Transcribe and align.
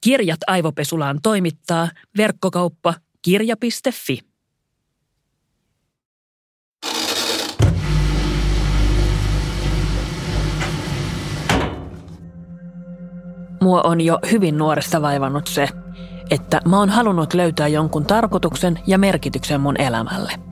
Kirjat 0.00 0.40
aivopesulaan 0.46 1.18
toimittaa 1.22 1.88
verkkokauppa 2.16 2.94
kirja.fi. 3.22 4.18
Mua 13.62 13.82
on 13.82 14.00
jo 14.00 14.18
hyvin 14.30 14.58
nuoresta 14.58 15.02
vaivannut 15.02 15.46
se, 15.46 15.68
että 16.30 16.60
mä 16.68 16.78
oon 16.78 16.88
halunnut 16.88 17.34
löytää 17.34 17.68
jonkun 17.68 18.06
tarkoituksen 18.06 18.78
ja 18.86 18.98
merkityksen 18.98 19.60
mun 19.60 19.80
elämälle. 19.80 20.47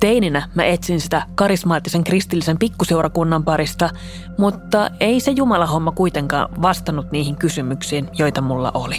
Teininä 0.00 0.48
mä 0.54 0.64
etsin 0.64 1.00
sitä 1.00 1.22
karismaattisen 1.34 2.04
kristillisen 2.04 2.58
pikkuseurakunnan 2.58 3.44
parista, 3.44 3.90
mutta 4.38 4.90
ei 5.00 5.20
se 5.20 5.30
Jumala-homma 5.30 5.92
kuitenkaan 5.92 6.48
vastannut 6.62 7.12
niihin 7.12 7.36
kysymyksiin, 7.36 8.08
joita 8.18 8.40
mulla 8.40 8.70
oli. 8.74 8.96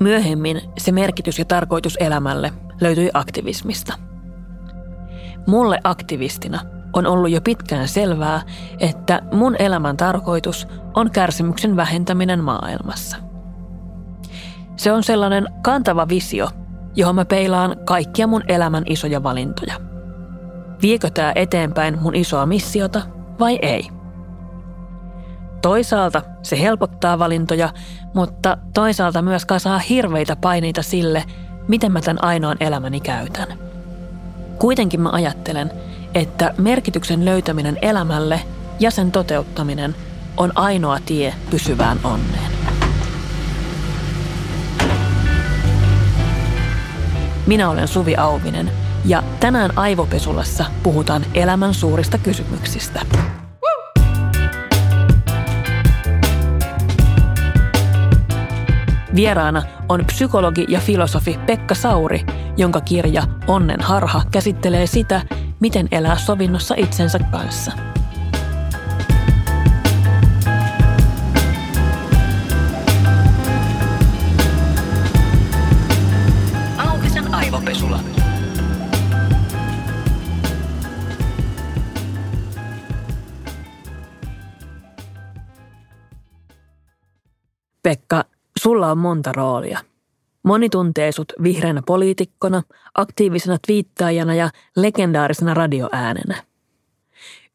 Myöhemmin 0.00 0.60
se 0.78 0.92
merkitys 0.92 1.38
ja 1.38 1.44
tarkoitus 1.44 1.96
elämälle 2.00 2.52
löytyi 2.80 3.10
aktivismista. 3.14 3.94
Mulle 5.46 5.80
aktivistina 5.84 6.60
on 6.92 7.06
ollut 7.06 7.30
jo 7.30 7.40
pitkään 7.40 7.88
selvää, 7.88 8.42
että 8.78 9.22
mun 9.32 9.56
elämän 9.58 9.96
tarkoitus 9.96 10.68
on 10.94 11.10
kärsimyksen 11.10 11.76
vähentäminen 11.76 12.44
maailmassa. 12.44 13.16
Se 14.76 14.92
on 14.92 15.02
sellainen 15.02 15.46
kantava 15.62 16.08
visio, 16.08 16.48
johon 16.96 17.14
mä 17.14 17.24
peilaan 17.24 17.76
kaikkia 17.84 18.26
mun 18.26 18.42
elämän 18.48 18.84
isoja 18.86 19.22
valintoja. 19.22 19.74
Viekö 20.82 21.10
tämä 21.10 21.32
eteenpäin 21.34 21.98
mun 22.02 22.14
isoa 22.14 22.46
missiota 22.46 23.02
vai 23.40 23.58
ei? 23.62 23.88
Toisaalta 25.62 26.22
se 26.42 26.60
helpottaa 26.60 27.18
valintoja, 27.18 27.72
mutta 28.14 28.58
toisaalta 28.74 29.22
myös 29.22 29.44
kasaa 29.44 29.78
hirveitä 29.78 30.36
paineita 30.36 30.82
sille, 30.82 31.24
miten 31.68 31.92
mä 31.92 32.00
tämän 32.00 32.24
ainoan 32.24 32.56
elämäni 32.60 33.00
käytän. 33.00 33.46
Kuitenkin 34.58 35.00
mä 35.00 35.10
ajattelen, 35.12 35.72
että 36.14 36.54
merkityksen 36.58 37.24
löytäminen 37.24 37.78
elämälle 37.82 38.40
ja 38.80 38.90
sen 38.90 39.12
toteuttaminen 39.12 39.94
on 40.36 40.52
ainoa 40.54 40.98
tie 41.06 41.34
pysyvään 41.50 41.98
onneen. 42.04 42.69
Minä 47.50 47.70
olen 47.70 47.88
Suvi 47.88 48.16
Auvinen 48.16 48.70
ja 49.04 49.22
tänään 49.40 49.78
Aivopesulassa 49.78 50.64
puhutaan 50.82 51.26
elämän 51.34 51.74
suurista 51.74 52.18
kysymyksistä. 52.18 53.00
Vieraana 59.14 59.62
on 59.88 60.04
psykologi 60.06 60.64
ja 60.68 60.80
filosofi 60.80 61.38
Pekka 61.46 61.74
Sauri, 61.74 62.26
jonka 62.56 62.80
kirja 62.80 63.22
Onnen 63.46 63.80
harha 63.80 64.22
käsittelee 64.30 64.86
sitä, 64.86 65.22
miten 65.60 65.88
elää 65.92 66.18
sovinnossa 66.18 66.74
itsensä 66.78 67.18
kanssa. 67.18 67.89
Pekka, 87.82 88.24
sulla 88.58 88.90
on 88.90 88.98
monta 88.98 89.32
roolia– 89.32 89.80
Moni 90.42 90.68
tuntee 90.68 91.12
sut 91.12 91.32
vihreänä 91.42 91.82
poliitikkona, 91.86 92.62
aktiivisena 92.94 93.58
twiittaajana 93.66 94.34
ja 94.34 94.50
legendaarisena 94.76 95.54
radioäänenä. 95.54 96.42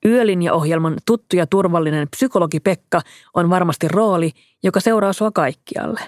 Yölinja-ohjelman 0.05 0.97
tuttu 1.05 1.35
ja 1.35 1.47
turvallinen 1.47 2.07
psykologi 2.07 2.59
Pekka 2.59 3.01
on 3.33 3.49
varmasti 3.49 3.88
rooli, 3.88 4.31
joka 4.63 4.79
seuraa 4.79 5.13
sua 5.13 5.31
kaikkialle. 5.31 5.99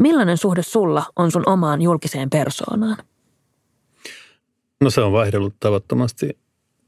Millainen 0.00 0.36
suhde 0.36 0.62
sulla 0.62 1.04
on 1.16 1.30
sun 1.30 1.42
omaan 1.46 1.82
julkiseen 1.82 2.30
persoonaan? 2.30 2.96
No 4.80 4.90
se 4.90 5.00
on 5.00 5.12
vaihdellut 5.12 5.54
tavattomasti 5.60 6.38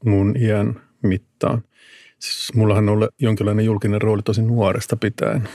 mun 0.05 0.35
iän 0.37 0.81
mittaan. 1.01 1.63
Siis 2.19 2.53
mullahan 2.53 2.89
on 2.89 2.93
ollut 2.93 3.09
jonkinlainen 3.19 3.65
julkinen 3.65 4.01
rooli 4.01 4.21
tosi 4.21 4.41
nuoresta 4.41 4.97
pitäen. 4.97 5.49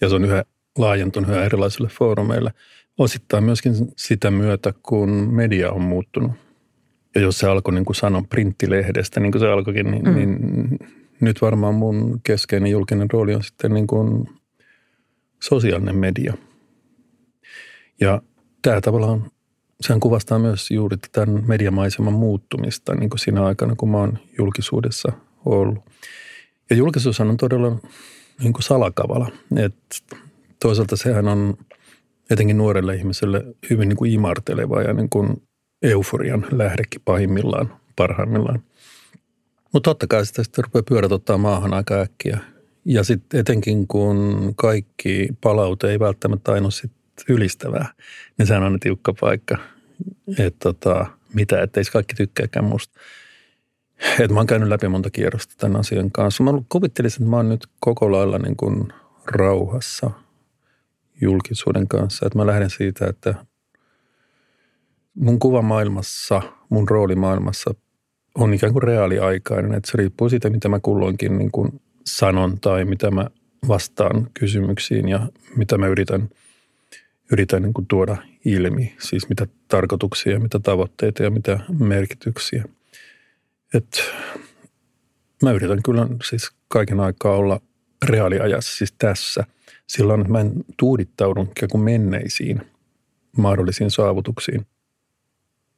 Ja 0.00 0.08
se 0.08 0.14
on 0.14 0.24
yhä 0.24 0.44
laajentunut 0.78 1.30
yhä 1.30 1.44
erilaisille 1.44 1.88
foorumeille. 1.88 2.52
Osittain 2.98 3.44
myöskin 3.44 3.74
sitä 3.96 4.30
myötä, 4.30 4.74
kun 4.82 5.10
media 5.10 5.72
on 5.72 5.82
muuttunut. 5.82 6.32
Ja 7.14 7.20
jos 7.20 7.38
se 7.38 7.46
alkoi 7.46 7.74
niin 7.74 7.84
kuin 7.84 7.96
sanon 7.96 8.28
printtilehdestä, 8.28 9.20
niin 9.20 9.32
kuin 9.32 9.40
se 9.40 9.48
alkoikin, 9.48 9.90
niin, 9.90 10.04
mm. 10.04 10.14
niin 10.14 10.38
nyt 11.20 11.42
varmaan 11.42 11.74
mun 11.74 12.20
keskeinen 12.24 12.70
julkinen 12.70 13.10
rooli 13.10 13.34
on 13.34 13.42
sitten 13.42 13.74
niin 13.74 13.86
kuin 13.86 14.28
sosiaalinen 15.42 15.96
media. 15.96 16.34
Ja 18.00 18.22
tämä 18.62 18.80
tavallaan, 18.80 19.30
sehän 19.80 20.00
kuvastaa 20.00 20.38
myös 20.38 20.70
juuri 20.70 20.96
tämän 21.12 21.44
mediamaiseman 21.46 22.12
muuttumista 22.12 22.94
niin 22.94 23.10
kuin 23.10 23.18
siinä 23.18 23.44
aikana, 23.44 23.74
kun 23.76 23.90
mä 23.90 23.96
oon 23.96 24.18
julkisuudessa 24.38 25.12
ollut. 25.44 25.78
Ja 26.70 26.76
julkisuus 26.76 27.20
on 27.20 27.36
todella 27.36 27.78
niin 28.42 28.52
kuin 28.52 28.62
salakavala. 28.62 29.30
Että 29.56 30.16
toisaalta 30.62 30.96
sehän 30.96 31.28
on 31.28 31.58
etenkin 32.30 32.58
nuorelle 32.58 32.94
ihmiselle 32.94 33.44
hyvin 33.70 33.88
niin 33.88 33.96
kuin 33.96 34.12
imarteleva 34.12 34.82
ja 34.82 34.92
niin 34.92 35.10
kuin 35.10 35.42
euforian 35.82 36.46
lähdekin 36.50 37.02
pahimmillaan, 37.04 37.76
parhaimmillaan. 37.96 38.62
Mutta 39.72 39.90
totta 39.90 40.06
kai 40.06 40.26
sitä 40.26 40.42
sitten 40.42 40.64
rupeaa 40.64 40.82
pyörät 40.82 41.12
ottaa 41.12 41.38
maahan 41.38 41.74
aika 41.74 42.00
äkkiä. 42.00 42.38
Ja 42.84 43.04
sitten 43.04 43.40
etenkin 43.40 43.86
kun 43.86 44.52
kaikki 44.56 45.28
palaute 45.40 45.90
ei 45.90 45.98
välttämättä 45.98 46.52
aina 46.52 46.66
ole 46.66 46.90
ylistävää, 47.28 47.92
niin 48.38 48.46
sehän 48.46 48.62
on 48.62 48.80
tiukka 48.80 49.14
paikka. 49.20 49.58
Että 50.38 50.58
tota, 50.58 51.06
mitä, 51.34 51.62
ettei 51.62 51.84
kaikki 51.92 52.14
tykkääkään 52.14 52.64
musta. 52.64 53.00
Et 54.20 54.30
mä 54.30 54.40
oon 54.40 54.46
käynyt 54.46 54.68
läpi 54.68 54.88
monta 54.88 55.10
kierrosta 55.10 55.54
tämän 55.58 55.80
asian 55.80 56.10
kanssa. 56.10 56.44
Mä 56.44 56.52
kuvittelisin, 56.68 57.22
että 57.22 57.30
mä 57.30 57.36
oon 57.36 57.48
nyt 57.48 57.66
koko 57.80 58.12
lailla 58.12 58.38
niin 58.38 58.56
kuin 58.56 58.92
rauhassa– 59.26 60.10
julkisuuden 61.20 61.88
kanssa. 61.88 62.26
Että 62.26 62.38
mä 62.38 62.46
lähden 62.46 62.70
siitä, 62.70 63.06
että 63.06 63.34
mun 65.14 65.38
kuva 65.38 65.62
maailmassa, 65.62 66.42
mun 66.68 66.88
rooli 66.88 67.14
maailmassa 67.14 67.74
on 68.34 68.54
ikään 68.54 68.72
kuin 68.72 68.82
reaaliaikainen. 68.82 69.74
Että 69.74 69.90
se 69.90 69.96
riippuu 69.98 70.28
siitä, 70.28 70.50
mitä 70.50 70.68
mä 70.68 70.80
kulloinkin 70.80 71.38
niin 71.38 71.50
kuin 71.50 71.80
sanon 72.06 72.60
tai 72.60 72.84
mitä 72.84 73.10
mä 73.10 73.26
vastaan 73.68 74.30
kysymyksiin 74.34 75.08
ja 75.08 75.28
mitä 75.56 75.78
mä 75.78 75.86
yritän, 75.86 76.28
yritän 77.32 77.62
niin 77.62 77.74
kuin 77.74 77.86
tuoda 77.86 78.16
ilmi. 78.44 78.94
Siis 78.98 79.28
mitä 79.28 79.46
tarkoituksia, 79.68 80.40
mitä 80.40 80.58
tavoitteita 80.58 81.22
ja 81.22 81.30
mitä 81.30 81.60
merkityksiä. 81.78 82.64
Et 83.74 84.04
mä 85.42 85.52
yritän 85.52 85.82
kyllä 85.82 86.06
siis 86.24 86.50
kaiken 86.68 87.00
aikaa 87.00 87.36
olla 87.36 87.60
reaaliajassa, 88.04 88.76
siis 88.76 88.94
tässä– 88.98 89.44
silloin 89.86 90.32
mä 90.32 90.40
en 90.40 90.52
tuudittaudu 90.76 91.42
ikään 91.42 91.70
kuin 91.70 91.84
menneisiin 91.84 92.62
mahdollisiin 93.36 93.90
saavutuksiin. 93.90 94.66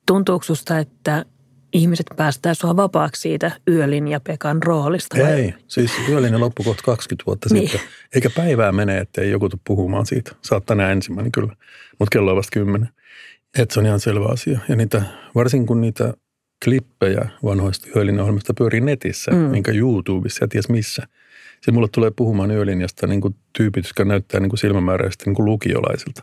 Tuntuuko 0.07 0.45
susta, 0.45 0.79
että 0.79 1.25
ihmiset 1.73 2.07
päästää 2.17 2.55
sua 2.55 2.77
vapaaksi 2.77 3.21
siitä 3.21 3.53
Yölin 3.69 4.09
ja 4.09 4.21
Pekan 4.21 4.63
roolista? 4.63 5.17
Vai? 5.19 5.33
Ei, 5.33 5.55
siis 5.67 5.93
Yölin 6.09 6.41
loppui 6.41 6.65
kohta 6.65 6.83
20 6.83 7.27
vuotta 7.27 7.49
niin. 7.53 7.69
sitten. 7.69 7.89
Eikä 8.15 8.31
päivää 8.31 8.73
mene, 8.73 8.99
että 8.99 9.21
ei 9.21 9.31
joku 9.31 9.49
tule 9.49 9.61
puhumaan 9.67 10.07
siitä. 10.07 10.31
Saattaa 10.43 10.77
tänään 10.77 10.93
ensimmäinen 10.93 11.33
kyllä, 11.33 11.57
mutta 11.99 12.13
kello 12.13 12.31
on 12.31 12.37
vasta 12.37 12.53
kymmenen. 12.53 12.89
Että 13.59 13.75
se 13.75 13.81
on 13.81 13.87
ihan 13.87 14.01
selvä 14.01 14.27
asia. 14.27 14.59
Ja 14.69 14.77
niitä, 14.77 15.03
varsinkin 15.35 15.67
kun 15.67 15.81
niitä 15.81 16.15
klippejä 16.65 17.29
vanhoista 17.45 17.89
Yölin 17.97 18.21
ohjelmista 18.21 18.55
pyörii 18.55 18.81
netissä, 18.81 19.31
mm. 19.31 19.37
minkä 19.37 19.73
YouTubessa 19.73 20.45
ja 20.45 20.49
ties 20.49 20.69
missä– 20.69 21.03
se 21.61 21.73
mulle 21.73 21.89
tulee 21.93 22.11
puhumaan 22.11 22.51
yölinjasta 22.51 23.07
niin 23.07 23.21
kuin 23.21 23.35
tyypit, 23.59 23.85
jotka 23.85 24.05
näyttää 24.05 24.41
niin 24.41 24.51
kuin 24.51 24.59
silmämääräisesti 24.59 25.25
niin 25.25 25.35
kuin 25.35 25.47
lukiolaisilta. 25.47 26.23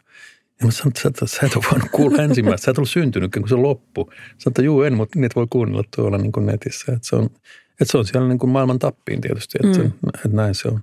Ja 0.60 0.66
mä 0.66 0.72
sanoin, 0.72 0.90
että 0.90 1.02
sä, 1.02 1.10
et, 1.26 1.32
sä 1.32 1.46
et 1.46 1.56
ole 1.56 1.66
voinut 1.72 1.90
kuulla 1.92 2.24
ensimmäistä, 2.24 2.66
sä 2.66 2.72
et 2.72 2.78
ollut 2.78 2.90
syntynyt, 2.90 3.32
kun 3.32 3.50
se 3.50 3.56
loppu. 3.56 4.10
Sanoin, 4.12 4.52
että 4.52 4.62
juu 4.62 4.82
en, 4.82 4.94
mutta 4.94 5.20
niitä 5.20 5.36
voi 5.36 5.48
kuunnella 5.50 5.84
tuolla 5.96 6.18
niin 6.18 6.32
kuin 6.32 6.46
netissä. 6.46 6.94
Että 6.94 7.08
se 7.08 7.16
on, 7.16 7.26
että 7.72 7.92
se 7.92 7.98
on 7.98 8.06
siellä 8.06 8.28
niin 8.28 8.40
kuin 8.40 8.50
maailman 8.50 8.80
tappiin 8.80 9.22
tietysti, 9.22 9.58
että, 9.64 9.80
mm. 9.80 9.92
että 10.16 10.28
näin 10.38 10.56
se 10.56 10.68
on. 10.68 10.80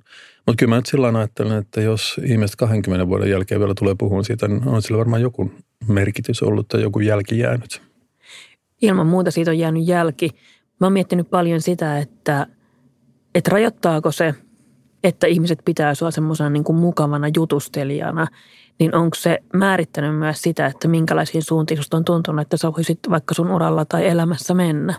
Mutta 0.47 0.59
kyllä 0.59 0.71
mä 0.71 0.77
nyt 0.77 0.87
sillä 0.87 1.19
ajattelen, 1.19 1.59
että 1.59 1.81
jos 1.81 2.21
ihmiset 2.25 2.57
20 2.57 3.09
vuoden 3.09 3.31
jälkeen 3.31 3.61
vielä 3.61 3.75
tulee 3.75 3.95
puhumaan 3.99 4.25
siitä, 4.25 4.49
niin 4.49 4.69
on 4.69 4.83
sillä 4.83 4.99
varmaan 4.99 5.23
joku 5.23 5.53
merkitys 5.89 6.43
ollut 6.43 6.69
tai 6.69 6.83
joku 6.83 7.01
jälki 7.01 7.39
jäänyt. 7.39 7.83
Ilman 8.83 9.07
muuta 9.07 9.31
siitä 9.31 9.51
on 9.51 9.59
jäänyt 9.59 9.87
jälki. 9.87 10.31
Mä 10.81 10.87
oon 10.87 10.93
miettinyt 10.93 11.31
paljon 11.31 11.61
sitä, 11.61 11.99
että– 11.99 12.47
että 13.35 13.51
rajoittaako 13.51 14.13
se 14.13 14.35
että 15.05 15.27
ihmiset 15.27 15.59
pitää 15.65 15.95
sua 15.95 16.11
semmoisena 16.11 16.51
niin 16.51 16.65
kuin 16.65 16.77
mukavana 16.77 17.27
jutustelijana, 17.37 18.27
niin 18.79 18.95
onko 18.95 19.15
se 19.15 19.39
määrittänyt 19.55 20.19
myös 20.19 20.43
sitä, 20.43 20.67
että 20.67 20.89
minkälaisiin 20.89 21.43
suuntiin 21.43 21.79
susta 21.79 21.97
on 21.97 22.05
tuntunut, 22.05 22.41
että 22.41 22.57
sä 22.57 22.73
voisit 22.73 22.99
vaikka 23.11 23.35
sun 23.35 23.51
uralla 23.51 23.85
tai 23.85 24.07
elämässä 24.07 24.55
mennä? 24.55 24.95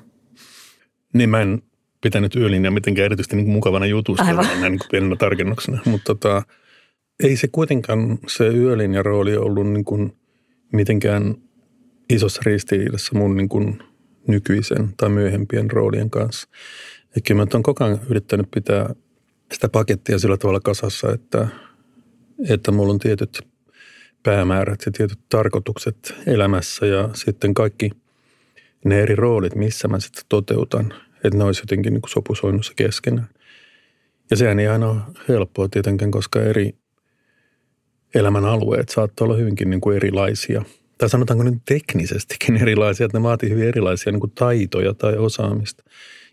Niin 1.13 1.29
mä 1.29 1.41
en 1.41 1.61
pitänyt 2.01 2.35
yölinjaa 2.35 2.71
mitenkään 2.71 3.05
erityisesti 3.05 3.35
niin 3.35 3.49
mukavana 3.49 3.85
jutustelijana 3.85 4.69
niin 4.69 4.79
kuin 4.79 4.89
pienenä 4.91 5.15
tarkennuksena, 5.15 5.79
mutta 5.85 6.15
tota, 6.15 6.43
ei 7.23 7.37
se 7.37 7.47
kuitenkaan 7.51 8.19
se 8.27 8.47
yölinjan 8.47 9.05
rooli 9.05 9.37
ollut 9.37 9.67
niin 9.67 9.85
kuin 9.85 10.17
mitenkään 10.73 11.35
isossa 12.13 12.41
ristiriidassa 12.45 13.17
mun 13.17 13.37
niin 13.37 13.49
kuin 13.49 13.83
nykyisen 14.27 14.93
tai 14.97 15.09
myöhempien 15.09 15.71
roolien 15.71 16.09
kanssa. 16.09 16.49
Eikä 17.15 17.33
mä 17.33 17.45
oon 17.53 17.63
koko 17.63 17.83
ajan 17.83 17.99
yrittänyt 18.09 18.51
pitää 18.51 18.95
sitä 19.53 19.69
pakettia 19.69 20.19
sillä 20.19 20.37
tavalla 20.37 20.59
kasassa, 20.59 21.11
että, 21.11 21.47
että 22.49 22.71
mulla 22.71 22.93
on 22.93 22.99
tietyt 22.99 23.47
päämäärät 24.23 24.79
ja 24.85 24.91
tietyt 24.91 25.19
tarkoitukset 25.29 26.15
elämässä 26.27 26.85
ja 26.85 27.09
sitten 27.13 27.53
kaikki 27.53 27.89
ne 28.85 29.01
eri 29.01 29.15
roolit, 29.15 29.55
missä 29.55 29.87
mä 29.87 29.99
sitten 29.99 30.23
toteutan, 30.29 30.93
että 31.23 31.37
ne 31.37 31.43
olisi 31.43 31.61
jotenkin 31.61 31.93
niin 31.93 32.01
kuin 32.01 32.11
sopusoinnussa 32.11 32.73
keskenään. 32.75 33.29
Ja 34.29 34.37
sehän 34.37 34.59
ei 34.59 34.67
aina 34.67 34.89
ole 34.89 35.01
helppoa 35.29 35.67
tietenkään, 35.67 36.11
koska 36.11 36.41
eri 36.41 36.75
elämän 38.15 38.45
alueet 38.45 38.89
saattaa 38.89 39.25
olla 39.25 39.37
hyvinkin 39.37 39.69
niin 39.69 39.81
kuin 39.81 39.95
erilaisia. 39.95 40.63
Tai 40.97 41.09
sanotaanko 41.09 41.43
nyt 41.43 41.61
teknisestikin 41.65 42.57
erilaisia, 42.61 43.05
että 43.05 43.19
ne 43.19 43.23
vaatii 43.23 43.49
hyvin 43.49 43.67
erilaisia 43.67 44.11
niin 44.11 44.19
kuin 44.19 44.31
taitoja 44.31 44.93
tai 44.93 45.17
osaamista. 45.17 45.83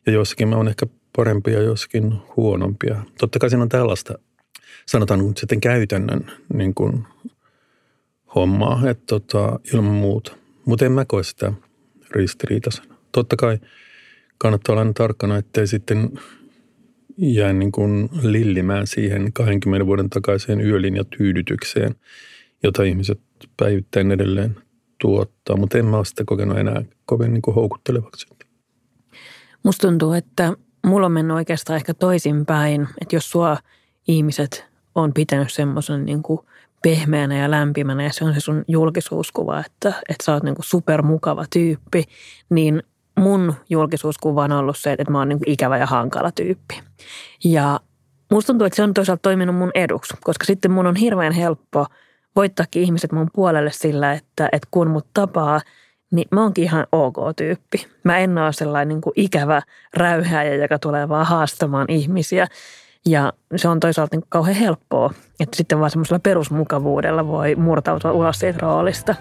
Ja 0.06 0.12
joissakin 0.12 0.48
mä 0.48 0.56
oon 0.56 0.68
ehkä 0.68 0.86
parempia 1.16 1.54
ja 1.54 1.62
joissakin 1.62 2.14
huonompia. 2.36 2.96
Totta 3.18 3.38
kai 3.38 3.50
siinä 3.50 3.62
on 3.62 3.68
tällaista, 3.68 4.18
sanotaan 4.86 5.28
nyt 5.28 5.36
sitten 5.36 5.60
käytännön 5.60 6.32
niin 6.54 6.74
kuin 6.74 7.06
hommaa, 8.34 8.90
että 8.90 9.04
tota, 9.06 9.60
ilman 9.74 9.94
muuta. 9.94 10.32
Mutta 10.64 10.84
en 10.84 10.92
mä 10.92 11.04
koe 11.04 11.22
sitä 11.22 11.52
ristiriitaisena. 12.10 12.94
Totta 13.12 13.36
kai 13.36 13.58
kannattaa 14.38 14.72
olla 14.72 14.92
tarkkana, 14.92 15.36
ettei 15.36 15.66
sitten 15.66 16.10
jää 17.18 17.52
niin 17.52 17.72
kuin 17.72 18.08
lillimään 18.22 18.86
siihen 18.86 19.32
20 19.32 19.86
vuoden 19.86 20.10
takaiseen 20.10 20.60
yölinja 20.60 21.04
tyydytykseen, 21.04 21.94
jota 22.62 22.82
ihmiset 22.82 23.20
päivittäin 23.56 24.10
edelleen 24.10 24.56
tuottaa. 25.00 25.56
Mutta 25.56 25.78
en 25.78 25.86
mä 25.86 25.96
ole 25.96 26.04
sitä 26.04 26.24
kokenut 26.26 26.58
enää 26.58 26.82
kovin 27.04 27.32
niin 27.32 27.42
kuin 27.42 27.54
houkuttelevaksi. 27.54 28.26
Musta 29.62 29.88
tuntuu, 29.88 30.12
että 30.12 30.52
mulla 30.86 31.06
on 31.06 31.12
mennyt 31.12 31.36
oikeastaan 31.36 31.76
ehkä 31.76 31.94
toisinpäin, 31.94 32.88
että 33.00 33.16
jos 33.16 33.30
sua 33.30 33.56
ihmiset 34.08 34.66
on 34.94 35.14
pitänyt 35.14 35.52
semmoisen 35.52 36.04
niin 36.04 36.22
pehmeänä 36.82 37.38
ja 37.38 37.50
lämpimänä 37.50 38.04
ja 38.04 38.12
se 38.12 38.24
on 38.24 38.34
se 38.34 38.40
sun 38.40 38.64
julkisuuskuva, 38.68 39.60
että, 39.60 39.88
että 39.88 40.24
sä 40.24 40.32
oot 40.32 40.42
niin 40.42 40.54
supermukava 40.60 41.44
tyyppi, 41.52 42.04
niin 42.50 42.82
mun 43.18 43.54
julkisuuskuva 43.70 44.44
on 44.44 44.52
ollut 44.52 44.78
se, 44.78 44.92
että 44.92 45.10
mä 45.10 45.18
oon 45.18 45.28
niin 45.28 45.40
ikävä 45.46 45.78
ja 45.78 45.86
hankala 45.86 46.32
tyyppi. 46.32 46.80
Ja 47.44 47.80
musta 48.30 48.46
tuntuu, 48.46 48.66
että 48.66 48.76
se 48.76 48.82
on 48.82 48.94
toisaalta 48.94 49.22
toiminut 49.22 49.56
mun 49.56 49.70
eduksi, 49.74 50.14
koska 50.20 50.44
sitten 50.44 50.70
mun 50.70 50.86
on 50.86 50.96
hirveän 50.96 51.32
helppo 51.32 51.86
voittaakin 52.36 52.82
ihmiset 52.82 53.12
mun 53.12 53.28
puolelle 53.34 53.70
sillä, 53.72 54.12
että, 54.12 54.48
että 54.52 54.68
kun 54.70 54.90
mut 54.90 55.06
tapaa, 55.14 55.60
niin 56.10 56.28
mä 56.30 56.42
oonkin 56.42 56.64
ihan 56.64 56.86
ok 56.92 57.16
tyyppi. 57.36 57.86
Mä 58.04 58.18
en 58.18 58.38
ole 58.38 58.52
sellainen 58.52 58.88
niin 58.88 59.00
kuin 59.00 59.12
ikävä 59.16 59.62
räyhääjä, 59.94 60.54
joka 60.54 60.78
tulee 60.78 61.08
vaan 61.08 61.26
haastamaan 61.26 61.86
ihmisiä. 61.88 62.46
Ja 63.06 63.32
se 63.56 63.68
on 63.68 63.80
toisaalta 63.80 64.16
niin 64.16 64.26
kauhean 64.28 64.56
helppoa, 64.56 65.10
että 65.40 65.56
sitten 65.56 65.80
vaan 65.80 65.90
semmoisella 65.90 66.18
perusmukavuudella 66.18 67.26
voi 67.26 67.54
murtautua 67.54 68.12
ulos 68.12 68.38
siitä 68.38 68.58
roolista. 68.62 69.14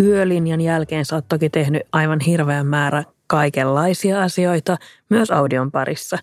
Yölinjan 0.00 0.60
jälkeen 0.60 1.04
sä 1.04 1.16
oot 1.16 1.28
toki 1.28 1.50
tehnyt 1.50 1.82
aivan 1.92 2.20
hirveän 2.20 2.66
määrä 2.66 3.04
kaikenlaisia 3.26 4.22
asioita, 4.22 4.76
myös 5.08 5.30
audion 5.30 5.70
parissa. 5.70 6.18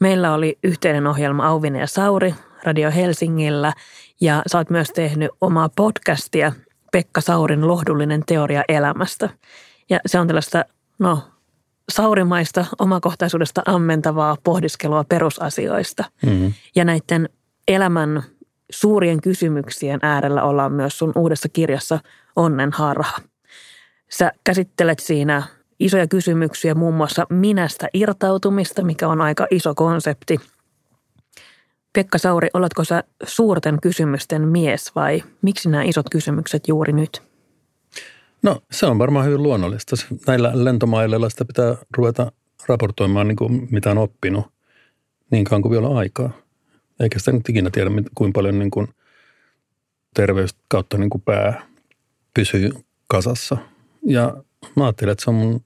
Meillä 0.00 0.34
oli 0.34 0.58
yhteinen 0.64 1.06
ohjelma 1.06 1.46
Auvinen 1.46 1.80
ja 1.80 1.86
Sauri 1.86 2.34
Radio 2.64 2.90
Helsingillä 2.90 3.72
ja 4.20 4.42
sä 4.46 4.58
oot 4.58 4.70
myös 4.70 4.90
tehnyt 4.90 5.30
omaa 5.40 5.68
podcastia 5.76 6.52
Pekka 6.92 7.20
Saurin 7.20 7.68
lohdullinen 7.68 8.22
teoria 8.26 8.62
elämästä. 8.68 9.28
Ja 9.90 10.00
se 10.06 10.18
on 10.18 10.26
tällaista, 10.26 10.64
no, 10.98 11.22
saurimaista 11.88 12.64
omakohtaisuudesta 12.78 13.62
ammentavaa 13.66 14.36
pohdiskelua 14.44 15.04
perusasioista. 15.04 16.04
Mm-hmm. 16.26 16.52
Ja 16.74 16.84
näiden 16.84 17.28
elämän 17.68 18.22
suurien 18.70 19.20
kysymyksien 19.20 20.00
äärellä 20.02 20.42
ollaan 20.42 20.72
myös 20.72 20.98
sun 20.98 21.12
uudessa 21.16 21.48
kirjassa 21.48 21.98
Onnen 22.36 22.72
harha. 22.72 23.18
Sä 24.10 24.32
käsittelet 24.44 24.98
siinä 24.98 25.42
isoja 25.80 26.06
kysymyksiä, 26.06 26.74
muun 26.74 26.94
muassa 26.94 27.26
minästä 27.30 27.88
irtautumista, 27.94 28.84
mikä 28.84 29.08
on 29.08 29.20
aika 29.20 29.46
iso 29.50 29.74
konsepti. 29.74 30.40
Pekka 31.92 32.18
Sauri, 32.18 32.48
oletko 32.54 32.84
sä 32.84 33.04
suurten 33.24 33.78
kysymysten 33.82 34.48
mies 34.48 34.94
vai 34.94 35.22
miksi 35.42 35.68
nämä 35.68 35.82
isot 35.82 36.06
kysymykset 36.10 36.68
juuri 36.68 36.92
nyt? 36.92 37.22
No 38.42 38.60
se 38.72 38.86
on 38.86 38.98
varmaan 38.98 39.26
hyvin 39.26 39.42
luonnollista. 39.42 39.96
Näillä 40.26 40.50
lentomailleilla 40.54 41.28
sitä 41.28 41.44
pitää 41.44 41.76
ruveta 41.96 42.32
raportoimaan, 42.68 43.28
niin 43.28 43.36
kuin 43.36 43.68
mitä 43.70 43.90
on 43.90 43.98
oppinut 43.98 44.46
niin 45.30 45.44
kauan 45.44 45.62
kuin 45.62 45.72
vielä 45.72 45.88
aikaa. 45.98 46.30
Eikä 47.00 47.18
sitä 47.18 47.32
nyt 47.32 47.48
ikinä 47.48 47.70
tiedä, 47.70 47.90
kuinka 48.14 48.38
paljon 48.38 48.58
niin 48.58 48.70
kuin 48.70 48.88
terveys 50.14 50.54
kautta 50.68 50.98
niin 50.98 51.10
kuin 51.10 51.22
pää 51.22 51.66
pysyy 52.34 52.70
kasassa. 53.08 53.56
Ja 54.06 54.42
mä 54.76 54.84
ajattelen, 54.84 55.12
että 55.12 55.24
se 55.24 55.30
on, 55.30 55.36
mun, 55.36 55.64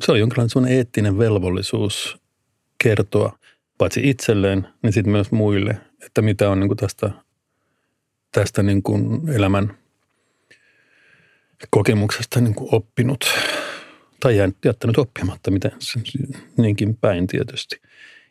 se 0.00 0.12
on 0.12 0.20
jonkinlainen 0.20 0.50
sun 0.50 0.68
eettinen 0.68 1.18
velvollisuus 1.18 2.18
kertoa 2.84 3.38
paitsi 3.78 4.10
itselleen, 4.10 4.68
niin 4.82 4.92
sitten 4.92 5.12
myös 5.12 5.32
muille, 5.32 5.80
että 6.06 6.22
mitä 6.22 6.50
on 6.50 6.60
niin 6.60 6.68
kuin 6.68 6.78
tästä, 6.78 7.10
tästä 8.32 8.62
niin 8.62 8.82
kuin 8.82 9.28
elämän 9.28 9.78
kokemuksesta 11.70 12.40
niin 12.40 12.54
kuin 12.54 12.68
oppinut 12.72 13.24
tai 14.20 14.36
jättänyt 14.64 14.98
oppimatta, 14.98 15.50
miten 15.50 15.72
niinkin 16.56 16.96
päin 16.96 17.26
tietysti. 17.26 17.80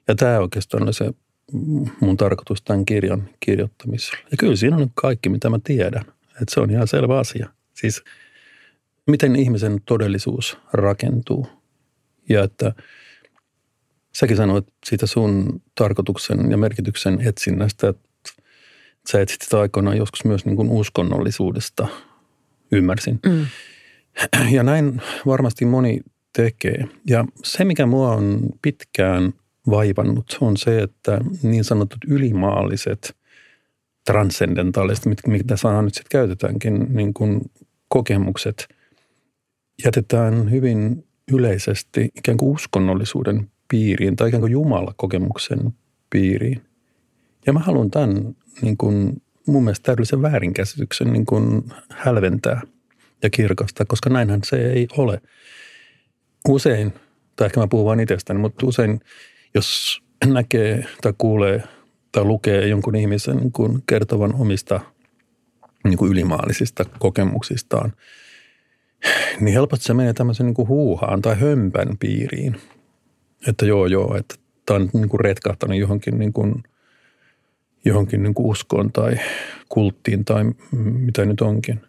Ja 0.07 0.15
tämä 0.15 0.39
oikeastaan 0.39 0.87
on 0.87 0.93
se 0.93 1.11
mun 1.99 2.17
tarkoitus 2.17 2.61
tämän 2.61 2.85
kirjan 2.85 3.29
kirjoittamisella. 3.39 4.19
Ja 4.31 4.37
kyllä 4.37 4.55
siinä 4.55 4.77
on 4.77 4.91
kaikki, 4.95 5.29
mitä 5.29 5.49
mä 5.49 5.59
tiedän. 5.63 6.05
Että 6.41 6.53
se 6.53 6.59
on 6.59 6.71
ihan 6.71 6.87
selvä 6.87 7.19
asia. 7.19 7.49
Siis 7.73 8.03
miten 9.07 9.35
ihmisen 9.35 9.81
todellisuus 9.85 10.57
rakentuu. 10.73 11.47
Ja 12.29 12.43
että 12.43 12.73
säkin 14.15 14.37
sanoit 14.37 14.67
siitä 14.85 15.07
sun 15.07 15.61
tarkoituksen 15.75 16.51
ja 16.51 16.57
merkityksen 16.57 17.21
etsinnästä, 17.27 17.89
että 17.89 18.09
sä 19.11 19.21
etsit 19.21 19.41
sitä 19.41 19.59
aikoinaan 19.59 19.97
joskus 19.97 20.25
myös 20.25 20.45
niin 20.45 20.55
kuin 20.55 20.69
uskonnollisuudesta, 20.69 21.87
ymmärsin. 22.71 23.19
Mm. 23.25 23.45
Ja 24.51 24.63
näin 24.63 25.01
varmasti 25.25 25.65
moni 25.65 25.99
tekee. 26.35 26.87
Ja 27.07 27.25
se, 27.43 27.65
mikä 27.65 27.85
mua 27.85 28.11
on 28.11 28.49
pitkään 28.61 29.33
vaivannut, 29.69 30.37
on 30.41 30.57
se, 30.57 30.79
että 30.79 31.19
niin 31.43 31.63
sanotut 31.63 31.99
ylimaalliset– 32.07 33.15
transcendentaaliset, 34.05 35.05
mitä 35.27 35.57
sanaa 35.57 35.81
nyt 35.81 35.93
sitten 35.93 36.19
käytetäänkin, 36.19 36.87
niin 36.89 37.13
kuin 37.13 37.41
kokemukset 37.87 38.67
jätetään 39.85 40.51
hyvin 40.51 41.07
yleisesti 41.31 42.09
ikään 42.15 42.37
kuin 42.37 42.51
uskonnollisuuden 42.51 43.51
piiriin 43.67 44.15
tai 44.15 44.27
ikään 44.27 44.41
kuin 44.41 44.51
Jumala-kokemuksen 44.51 45.73
piiriin. 46.09 46.61
Ja 47.45 47.53
mä 47.53 47.59
haluan 47.59 47.91
tämän 47.91 48.35
niin 48.61 48.77
kuin, 48.77 49.21
mun 49.47 49.63
mielestä 49.63 49.83
täydellisen 49.85 50.21
väärinkäsityksen 50.21 51.13
niin 51.13 51.25
kuin 51.25 51.63
hälventää 51.89 52.61
ja 53.23 53.29
kirkastaa, 53.29 53.85
koska 53.85 54.09
näinhän 54.09 54.39
se 54.43 54.71
ei 54.71 54.87
ole. 54.97 55.21
Usein, 56.49 56.93
tai 57.35 57.45
ehkä 57.45 57.59
mä 57.59 57.67
puhun 57.67 57.85
vain 57.85 57.99
itsestäni, 57.99 58.39
mutta 58.39 58.65
usein 58.65 58.99
jos 59.55 60.01
näkee 60.25 60.85
tai 61.01 61.13
kuulee 61.17 61.63
tai 62.11 62.23
lukee 62.23 62.67
jonkun 62.67 62.95
ihmisen 62.95 63.37
niin 63.37 63.51
kuin 63.51 63.83
kertovan 63.87 64.35
omista 64.35 64.79
niin 65.83 65.97
kuin 65.97 66.11
ylimaallisista 66.11 66.85
kokemuksistaan, 66.99 67.93
niin 69.39 69.53
helposti 69.53 69.85
se 69.85 69.93
menee 69.93 70.13
tämmöisen 70.13 70.45
niin 70.45 70.53
kuin 70.53 70.67
huuhaan 70.67 71.21
tai 71.21 71.39
hömpän 71.39 71.97
piiriin. 71.99 72.61
Että 73.47 73.65
joo, 73.65 73.85
joo, 73.85 74.15
että 74.17 74.35
tämä 74.65 74.79
on 74.79 74.89
niin 74.93 75.09
kuin 75.09 75.19
retkahtanut 75.19 75.77
johonkin 75.77 76.19
niin 76.19 76.33
kuin 76.33 76.63
johonkin 77.85 78.23
niin 78.23 78.33
kuin 78.33 78.47
uskoon 78.47 78.91
tai 78.91 79.15
kulttiin 79.69 80.25
tai 80.25 80.43
mitä 80.71 81.25
nyt 81.25 81.41
onkin. 81.41 81.81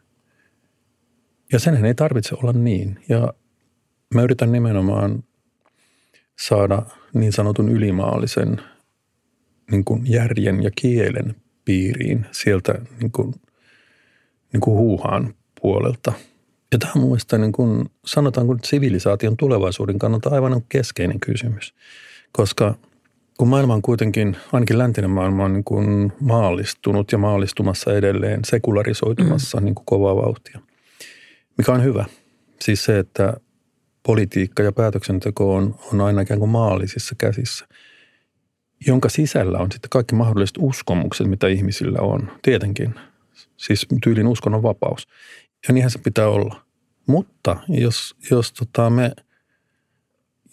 Ja 1.52 1.58
senhän 1.58 1.84
ei 1.84 1.94
tarvitse 1.94 2.34
olla 2.34 2.52
niin. 2.52 3.00
Ja 3.08 3.34
mä 4.14 4.22
yritän 4.22 4.52
nimenomaan 4.52 5.24
saada 6.38 6.82
niin 7.14 7.32
sanotun 7.32 7.68
ylimaallisen 7.68 8.60
niin 9.70 9.84
kuin 9.84 10.02
järjen 10.10 10.62
ja 10.62 10.70
kielen 10.76 11.34
piiriin 11.64 12.26
sieltä 12.30 12.74
niin 13.00 13.12
kuin, 13.12 13.34
niin 14.52 14.60
kuin 14.60 14.76
huuhaan 14.76 15.34
puolelta. 15.60 16.12
Ja 16.72 16.78
tämä 16.78 16.92
on 16.94 17.00
mun 17.00 17.10
mielestä 17.10 17.38
niin 17.38 17.52
kuin, 17.52 17.84
sanotaanko 18.06 18.56
sivilisaation 18.64 19.36
tulevaisuuden 19.36 19.98
kannalta 19.98 20.30
aivan 20.30 20.62
keskeinen 20.68 21.20
kysymys, 21.20 21.74
koska 22.32 22.74
kun 23.38 23.48
maailma 23.48 23.74
on 23.74 23.82
kuitenkin, 23.82 24.36
ainakin 24.52 24.78
läntinen 24.78 25.10
maailma 25.10 25.44
on 25.44 25.52
niin 25.52 25.64
kuin 25.64 26.12
maallistunut 26.20 27.12
ja 27.12 27.18
maallistumassa 27.18 27.94
edelleen, 27.94 28.40
sekularisoitumassa 28.44 29.60
mm. 29.60 29.64
niin 29.64 29.74
kuin 29.74 29.86
kovaa 29.86 30.16
vauhtia, 30.16 30.60
mikä 31.58 31.72
on 31.72 31.84
hyvä. 31.84 32.04
Siis 32.60 32.84
se, 32.84 32.98
että 32.98 33.36
politiikka 34.06 34.62
ja 34.62 34.72
päätöksenteko 34.72 35.54
on, 35.54 35.78
on 35.92 36.00
aina 36.00 36.20
ikään 36.20 36.40
kuin 36.40 36.50
maallisissa 36.50 37.14
käsissä, 37.18 37.68
jonka 38.86 39.08
sisällä 39.08 39.58
on 39.58 39.72
sitten 39.72 39.90
kaikki 39.90 40.14
mahdolliset 40.14 40.56
uskomukset, 40.58 41.26
mitä 41.26 41.48
ihmisillä 41.48 41.98
on. 42.00 42.30
Tietenkin. 42.42 42.94
Siis 43.56 43.86
tyylin 44.02 44.26
uskonnon 44.26 44.62
vapaus. 44.62 45.08
Ja 45.68 45.74
niinhän 45.74 45.90
se 45.90 45.98
pitää 45.98 46.28
olla. 46.28 46.64
Mutta 47.06 47.56
jos, 47.68 48.16
jos, 48.30 48.52
tota 48.52 48.90
me, 48.90 49.12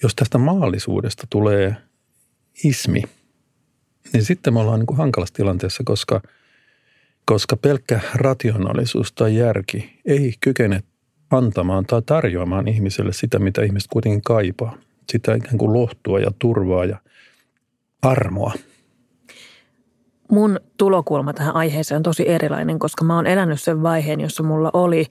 jos 0.03 0.15
tästä 0.15 0.37
maallisuudesta 0.37 1.27
tulee 1.29 1.75
ismi, 2.63 3.03
niin 4.13 4.25
sitten 4.25 4.53
me 4.53 4.59
ollaan 4.59 4.79
niin 4.79 4.87
kuin 4.87 4.97
hankalassa 4.97 5.33
tilanteessa, 5.33 5.83
koska, 5.85 6.21
koska 7.25 7.57
pelkkä 7.57 7.99
rationaalisuus 8.13 9.11
tai 9.11 9.35
järki 9.35 9.99
ei 10.05 10.33
kykene 10.41 10.83
antamaan 11.31 11.85
tai 11.85 12.01
tarjoamaan 12.05 12.67
ihmiselle 12.67 13.13
sitä, 13.13 13.39
mitä 13.39 13.61
ihmiset 13.61 13.89
kuitenkin 13.93 14.21
kaipaa. 14.21 14.75
Sitä 15.09 15.35
ikään 15.35 15.57
kuin 15.57 15.73
lohtua 15.73 16.19
ja 16.19 16.31
turvaa 16.39 16.85
ja 16.85 16.97
armoa. 18.01 18.53
Mun 20.31 20.59
tulokulma 20.77 21.33
tähän 21.33 21.55
aiheeseen 21.55 21.97
on 21.97 22.03
tosi 22.03 22.29
erilainen, 22.29 22.79
koska 22.79 23.05
mä 23.05 23.15
oon 23.15 23.27
elänyt 23.27 23.61
sen 23.61 23.83
vaiheen, 23.83 24.19
jossa 24.19 24.43
mulla 24.43 24.69
oli 24.73 25.05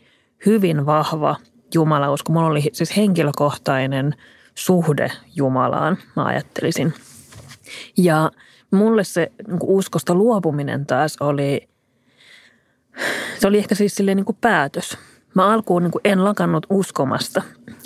hyvin 0.47 0.87
vahva 0.87 1.37
jumalausko. 1.75 2.33
Mulla 2.33 2.47
oli 2.47 2.63
siis 2.73 2.97
henkilökohtainen 2.97 4.15
suhde 4.55 5.11
Jumalaan, 5.37 5.99
mä 6.17 6.25
ajattelisin. 6.25 6.95
Ja 7.97 8.31
mulle 8.71 9.05
se 9.05 9.33
niin 9.49 9.59
uskosta 9.63 10.15
luopuminen 10.15 10.87
taas 10.87 11.17
oli, 11.21 11.69
se 13.39 13.49
oli 13.49 13.59
ehkä 13.59 13.75
siis 13.75 13.95
silleen 13.95 14.17
niin 14.17 14.37
päätös– 14.41 14.99
Mä 15.35 15.53
alkuun 15.53 15.83
niin 15.83 15.93
en 16.05 16.25
lakannut 16.25 16.67
uskomasta, 16.71 17.43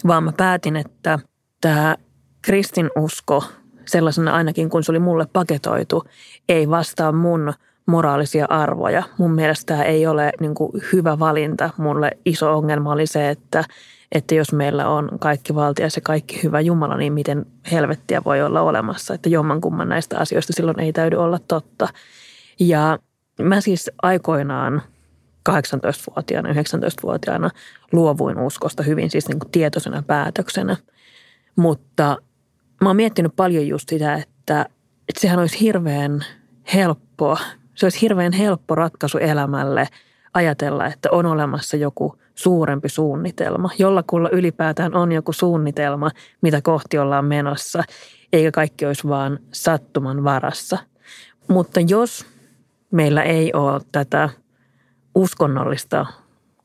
vaan 0.06 0.24
mä 0.24 0.32
päätin, 0.36 0.76
että 0.76 1.18
tämä 1.60 1.96
kristinusko, 2.42 3.44
sellaisena 3.84 4.34
ainakin 4.34 4.70
kun 4.70 4.84
se 4.84 4.92
oli 4.92 4.98
mulle 4.98 5.26
paketoitu, 5.32 6.04
ei 6.48 6.70
vastaa 6.70 7.12
mun 7.12 7.52
moraalisia 7.86 8.46
arvoja. 8.48 9.02
Mun 9.18 9.34
mielestä 9.34 9.66
tämä 9.66 9.82
ei 9.82 10.06
ole 10.06 10.32
niin 10.40 10.54
kuin 10.54 10.72
hyvä 10.92 11.18
valinta. 11.18 11.70
Mulle 11.76 12.10
iso 12.24 12.56
ongelma 12.56 12.92
oli 12.92 13.06
se, 13.06 13.28
että, 13.28 13.64
että 14.12 14.34
jos 14.34 14.52
meillä 14.52 14.88
on 14.88 15.08
kaikki 15.20 15.54
valtia 15.54 15.84
ja 15.84 16.02
kaikki 16.02 16.42
hyvä 16.42 16.60
Jumala, 16.60 16.96
niin 16.96 17.12
miten 17.12 17.46
helvettiä 17.72 18.22
voi 18.24 18.42
olla 18.42 18.62
olemassa. 18.62 19.14
Että 19.14 19.28
jommankumman 19.28 19.88
näistä 19.88 20.18
asioista 20.18 20.52
silloin 20.52 20.80
ei 20.80 20.92
täydy 20.92 21.16
olla 21.16 21.38
totta. 21.48 21.88
Ja 22.60 22.98
mä 23.42 23.60
siis 23.60 23.90
aikoinaan– 24.02 24.82
18-vuotiaana, 25.50 26.52
19-vuotiaana 26.52 27.50
luovuin 27.92 28.38
uskosta 28.38 28.82
hyvin 28.82 29.10
siis 29.10 29.28
niin 29.28 29.38
kuin 29.38 29.50
tietoisena 29.50 30.02
päätöksenä. 30.02 30.76
Mutta 31.56 32.16
mä 32.80 32.88
oon 32.88 32.96
miettinyt 32.96 33.36
paljon 33.36 33.68
just 33.68 33.88
sitä, 33.88 34.14
että, 34.14 34.66
että 35.08 35.20
sehän 35.20 35.38
olisi 35.38 35.60
hirveän 35.60 36.24
helppoa. 36.74 37.38
Se 37.74 37.86
olisi 37.86 38.00
hirveän 38.00 38.32
helppo 38.32 38.74
ratkaisu 38.74 39.18
elämälle 39.18 39.88
ajatella, 40.34 40.86
että 40.86 41.08
on 41.12 41.26
olemassa 41.26 41.76
joku 41.76 42.18
suurempi 42.34 42.88
suunnitelma. 42.88 43.70
Jollakulla 43.78 44.28
ylipäätään 44.32 44.94
on 44.94 45.12
joku 45.12 45.32
suunnitelma, 45.32 46.10
mitä 46.40 46.62
kohti 46.62 46.98
ollaan 46.98 47.24
menossa, 47.24 47.84
eikä 48.32 48.50
kaikki 48.50 48.86
olisi 48.86 49.08
vaan 49.08 49.38
sattuman 49.52 50.24
varassa. 50.24 50.78
Mutta 51.48 51.80
jos 51.80 52.26
meillä 52.90 53.22
ei 53.22 53.52
ole 53.52 53.80
tätä– 53.92 54.28
uskonnollista 55.14 56.06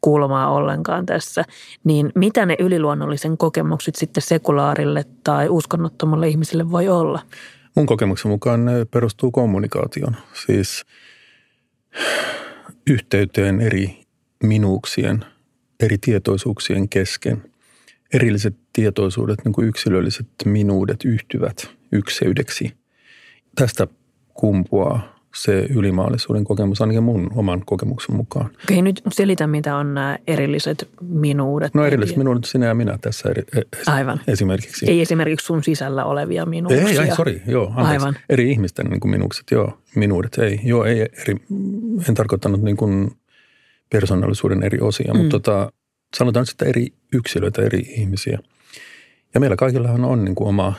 kulmaa 0.01 0.51
ollenkaan 0.51 1.05
tässä, 1.05 1.43
niin 1.83 2.11
mitä 2.15 2.45
ne 2.45 2.55
yliluonnollisen 2.59 3.37
kokemukset 3.37 3.95
sitten 3.95 4.23
sekulaarille 4.23 5.05
tai 5.23 5.49
uskonnottomalle 5.49 6.27
ihmisille 6.27 6.71
voi 6.71 6.87
olla? 6.87 7.21
Mun 7.75 7.85
kokemuksen 7.85 8.31
mukaan 8.31 8.65
ne 8.65 8.85
perustuu 8.85 9.31
kommunikaation, 9.31 10.15
siis 10.45 10.85
yhteyteen 12.87 13.61
eri 13.61 14.01
minuuksien, 14.43 15.25
eri 15.79 15.97
tietoisuuksien 15.97 16.89
kesken. 16.89 17.43
Erilliset 18.13 18.55
tietoisuudet, 18.73 19.45
niin 19.45 19.53
kuin 19.53 19.67
yksilölliset 19.67 20.27
minuudet 20.45 21.05
yhtyvät 21.05 21.69
ykseydeksi. 21.91 22.77
Tästä 23.55 23.87
kumpuaa 24.33 25.18
se 25.35 25.67
ylimaallisuuden 25.75 26.43
kokemus, 26.43 26.81
ainakin 26.81 27.03
mun 27.03 27.31
oman 27.35 27.63
kokemuksen 27.65 28.15
mukaan. 28.15 28.49
Okei, 28.63 28.81
nyt 28.81 29.01
selitä, 29.11 29.47
mitä 29.47 29.75
on 29.75 29.93
nämä 29.93 30.17
erilliset 30.27 30.89
minuudet. 31.01 31.73
No 31.73 31.85
erilliset 31.85 32.17
minuudet, 32.17 32.45
sinä 32.45 32.65
ja 32.65 32.73
minä 32.73 32.97
tässä 33.01 33.29
eri, 33.29 33.43
e- 33.55 33.91
Aivan. 33.91 34.21
esimerkiksi. 34.27 34.89
Ei 34.89 35.01
esimerkiksi 35.01 35.45
sun 35.45 35.63
sisällä 35.63 36.05
olevia 36.05 36.45
minuuksia. 36.45 36.89
Ei, 36.89 37.09
ei, 37.09 37.15
sori, 37.15 37.41
joo, 37.47 37.67
anteeksi. 37.67 37.91
Aivan. 37.91 38.15
Eri 38.29 38.51
ihmisten 38.51 38.85
niin 38.85 38.99
kuin 38.99 39.11
minuukset, 39.11 39.45
joo, 39.51 39.77
minuudet, 39.95 40.37
ei. 40.37 40.59
Joo, 40.63 40.85
ei 40.85 41.01
eri, 41.01 41.35
en 42.09 42.15
tarkoittanut 42.15 42.61
niin 42.61 42.77
kuin 42.77 43.11
persoonallisuuden 43.89 44.63
eri 44.63 44.79
osia, 44.81 45.13
mm. 45.13 45.17
mutta 45.19 45.39
tota, 45.39 45.71
sanotaan 46.17 46.45
sitten 46.45 46.67
eri 46.67 46.87
yksilöitä, 47.13 47.61
eri 47.61 47.79
ihmisiä. 47.79 48.39
Ja 49.33 49.39
meillä 49.39 49.55
kaikillahan 49.55 50.05
on 50.05 50.25
niin 50.25 50.35
kuin 50.35 50.47
oma 50.47 50.73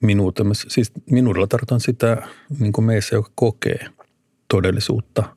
minuutemme. 0.00 0.54
Siis 0.54 0.92
minuudella 1.10 1.46
tarkoitan 1.46 1.80
sitä 1.80 2.28
niin 2.58 2.72
kuin 2.72 2.84
meissä, 2.84 3.16
joka 3.16 3.30
kokee 3.34 3.86
todellisuutta. 4.48 5.36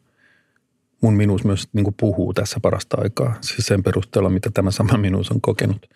Mun 1.02 1.14
minuus 1.14 1.44
myös 1.44 1.70
niin 1.74 1.84
kuin 1.84 1.96
puhuu 2.00 2.34
tässä 2.34 2.60
parasta 2.60 2.98
aikaa, 3.02 3.36
siis 3.42 3.66
sen 3.66 3.84
perusteella, 3.84 4.30
mitä 4.30 4.50
tämä 4.54 4.72
sama 4.72 4.98
minuus 4.98 5.32
on 5.32 5.42
kokenut. 5.42 5.90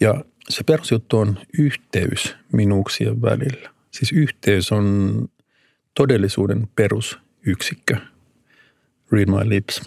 Ja 0.00 0.24
se 0.48 0.64
perusjuttu 0.64 1.18
on 1.18 1.38
yhteys 1.58 2.36
minuuksien 2.52 3.22
välillä. 3.22 3.70
Siis 3.90 4.12
yhteys 4.12 4.72
on 4.72 5.28
todellisuuden 5.94 6.68
perusyksikkö. 6.76 7.96
Read 9.12 9.28
my 9.28 9.48
lips. 9.48 9.82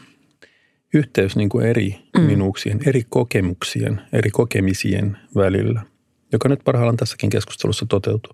Yhteys 0.94 1.36
niin 1.36 1.50
kuin 1.50 1.66
eri 1.66 1.96
mm. 2.18 2.24
minuuksien, 2.24 2.80
eri 2.86 3.04
kokemuksien, 3.10 4.02
eri 4.14 4.32
kokemisien 4.32 5.18
välillä– 5.36 5.82
joka 6.32 6.50
nyt 6.50 6.60
parhaillaan 6.64 6.98
tässäkin 6.98 7.30
keskustelussa 7.30 7.86
toteutuu. 7.90 8.34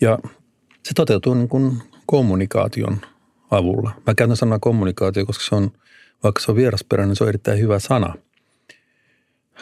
Ja 0.00 0.18
se 0.82 0.94
toteutuu 0.94 1.34
niin 1.34 1.48
kuin 1.48 1.82
kommunikaation 2.06 3.00
avulla. 3.50 3.90
Mä 4.06 4.14
käytän 4.14 4.36
sanaa 4.36 4.58
kommunikaatio, 4.58 5.26
koska 5.26 5.44
se 5.44 5.54
on, 5.54 5.72
vaikka 6.24 6.40
se 6.40 6.50
on 6.50 6.56
vierasperäinen, 6.56 7.08
niin 7.08 7.16
se 7.16 7.24
on 7.24 7.28
erittäin 7.28 7.60
hyvä 7.60 7.78
sana. 7.78 8.14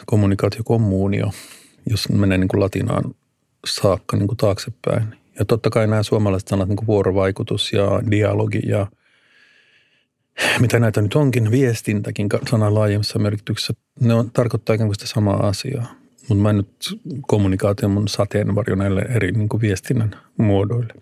Kommunikaatio, 0.05 0.61
kommunio, 0.63 1.31
jos 1.89 2.09
menee 2.09 2.37
niin 2.37 2.47
kuin 2.47 2.61
latinaan 2.61 3.15
saakka 3.65 4.17
niin 4.17 4.27
kuin 4.27 4.37
taaksepäin. 4.37 5.15
Ja 5.39 5.45
totta 5.45 5.69
kai 5.69 5.87
nämä 5.87 6.03
suomalaiset 6.03 6.47
sanat, 6.47 6.67
niin 6.67 6.77
kuin 6.77 6.87
vuorovaikutus 6.87 7.73
ja 7.73 8.01
dialogi 8.11 8.61
ja 8.65 8.87
mitä 10.59 10.79
näitä 10.79 11.01
nyt 11.01 11.15
onkin, 11.15 11.51
viestintäkin 11.51 12.29
sanan 12.49 12.73
laajemmassa 12.73 13.19
merkityksessä, 13.19 13.73
ne 13.99 14.13
on, 14.13 14.31
tarkoittaa 14.31 14.73
ikään 14.73 14.87
kuin 14.87 14.95
sitä 14.95 15.07
samaa 15.07 15.47
asiaa. 15.47 16.00
Mutta 16.29 16.41
mä 16.41 16.53
nyt 16.53 16.99
kommunikaation 17.27 17.91
mun 17.91 18.07
sateenvarjo 18.07 18.75
näille 18.75 19.01
eri 19.01 19.31
niin 19.31 19.49
kuin 19.49 19.61
viestinnän 19.61 20.15
muodoille. 20.37 20.93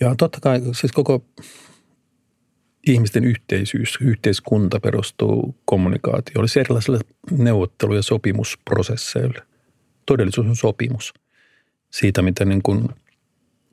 Ja 0.00 0.14
totta 0.18 0.40
kai 0.40 0.60
siis 0.72 0.92
koko 0.92 1.24
ihmisten 2.86 3.24
yhteisyys, 3.24 3.98
yhteiskunta 4.00 4.80
perustuu 4.80 5.56
kommunikaatioon. 5.64 6.46
Erilaisille 6.60 6.98
neuvottelu- 7.30 7.94
ja 7.94 8.02
sopimusprosesseille. 8.02 9.42
Todellisuus 10.06 10.46
on 10.46 10.56
sopimus 10.56 11.14
siitä, 11.90 12.22
mitä 12.22 12.44
niin 12.44 12.62
kuin 12.62 12.88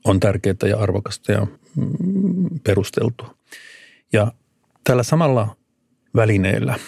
on 0.05 0.19
tärkeää 0.19 0.69
ja 0.69 0.77
arvokasta 0.77 1.31
ja 1.31 1.47
mm, 1.75 2.59
perusteltua. 2.63 3.35
Ja 4.13 4.31
tällä 4.83 5.03
samalla 5.03 5.55
välineellä, 6.15 6.79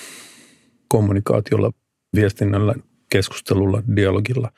kommunikaatiolla, 0.88 1.72
viestinnällä– 2.16 2.76
keskustelulla, 3.12 3.84
dialogilla. 3.96 4.52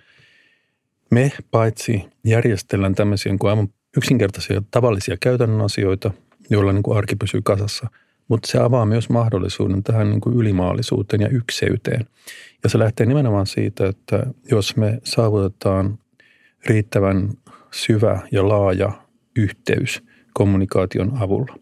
Me 1.11 1.31
paitsi 1.51 2.03
järjestellään 2.23 2.95
tämmöisiä 2.95 3.35
kuin 3.39 3.49
aivan 3.49 3.69
yksinkertaisia 3.97 4.61
tavallisia 4.71 5.17
käytännön 5.17 5.61
asioita, 5.61 6.11
joilla 6.49 6.73
niin 6.73 6.83
kuin 6.83 6.97
arki 6.97 7.15
pysyy 7.15 7.41
kasassa. 7.43 7.87
Mutta 8.27 8.51
se 8.51 8.57
avaa 8.57 8.85
myös 8.85 9.09
mahdollisuuden 9.09 9.83
tähän 9.83 10.09
niin 10.09 10.21
kuin 10.21 10.35
ylimaallisuuteen 10.35 11.21
ja 11.21 11.29
ykseyteen. 11.29 12.05
Ja 12.63 12.69
se 12.69 12.79
lähtee 12.79 13.05
nimenomaan 13.05 13.47
siitä, 13.47 13.87
että 13.87 14.23
jos 14.51 14.75
me 14.75 14.99
saavutetaan 15.03 15.99
riittävän 16.65 17.29
syvä 17.71 18.19
ja 18.31 18.47
laaja 18.47 18.91
yhteys 19.35 20.03
kommunikaation 20.33 21.17
avulla, 21.21 21.55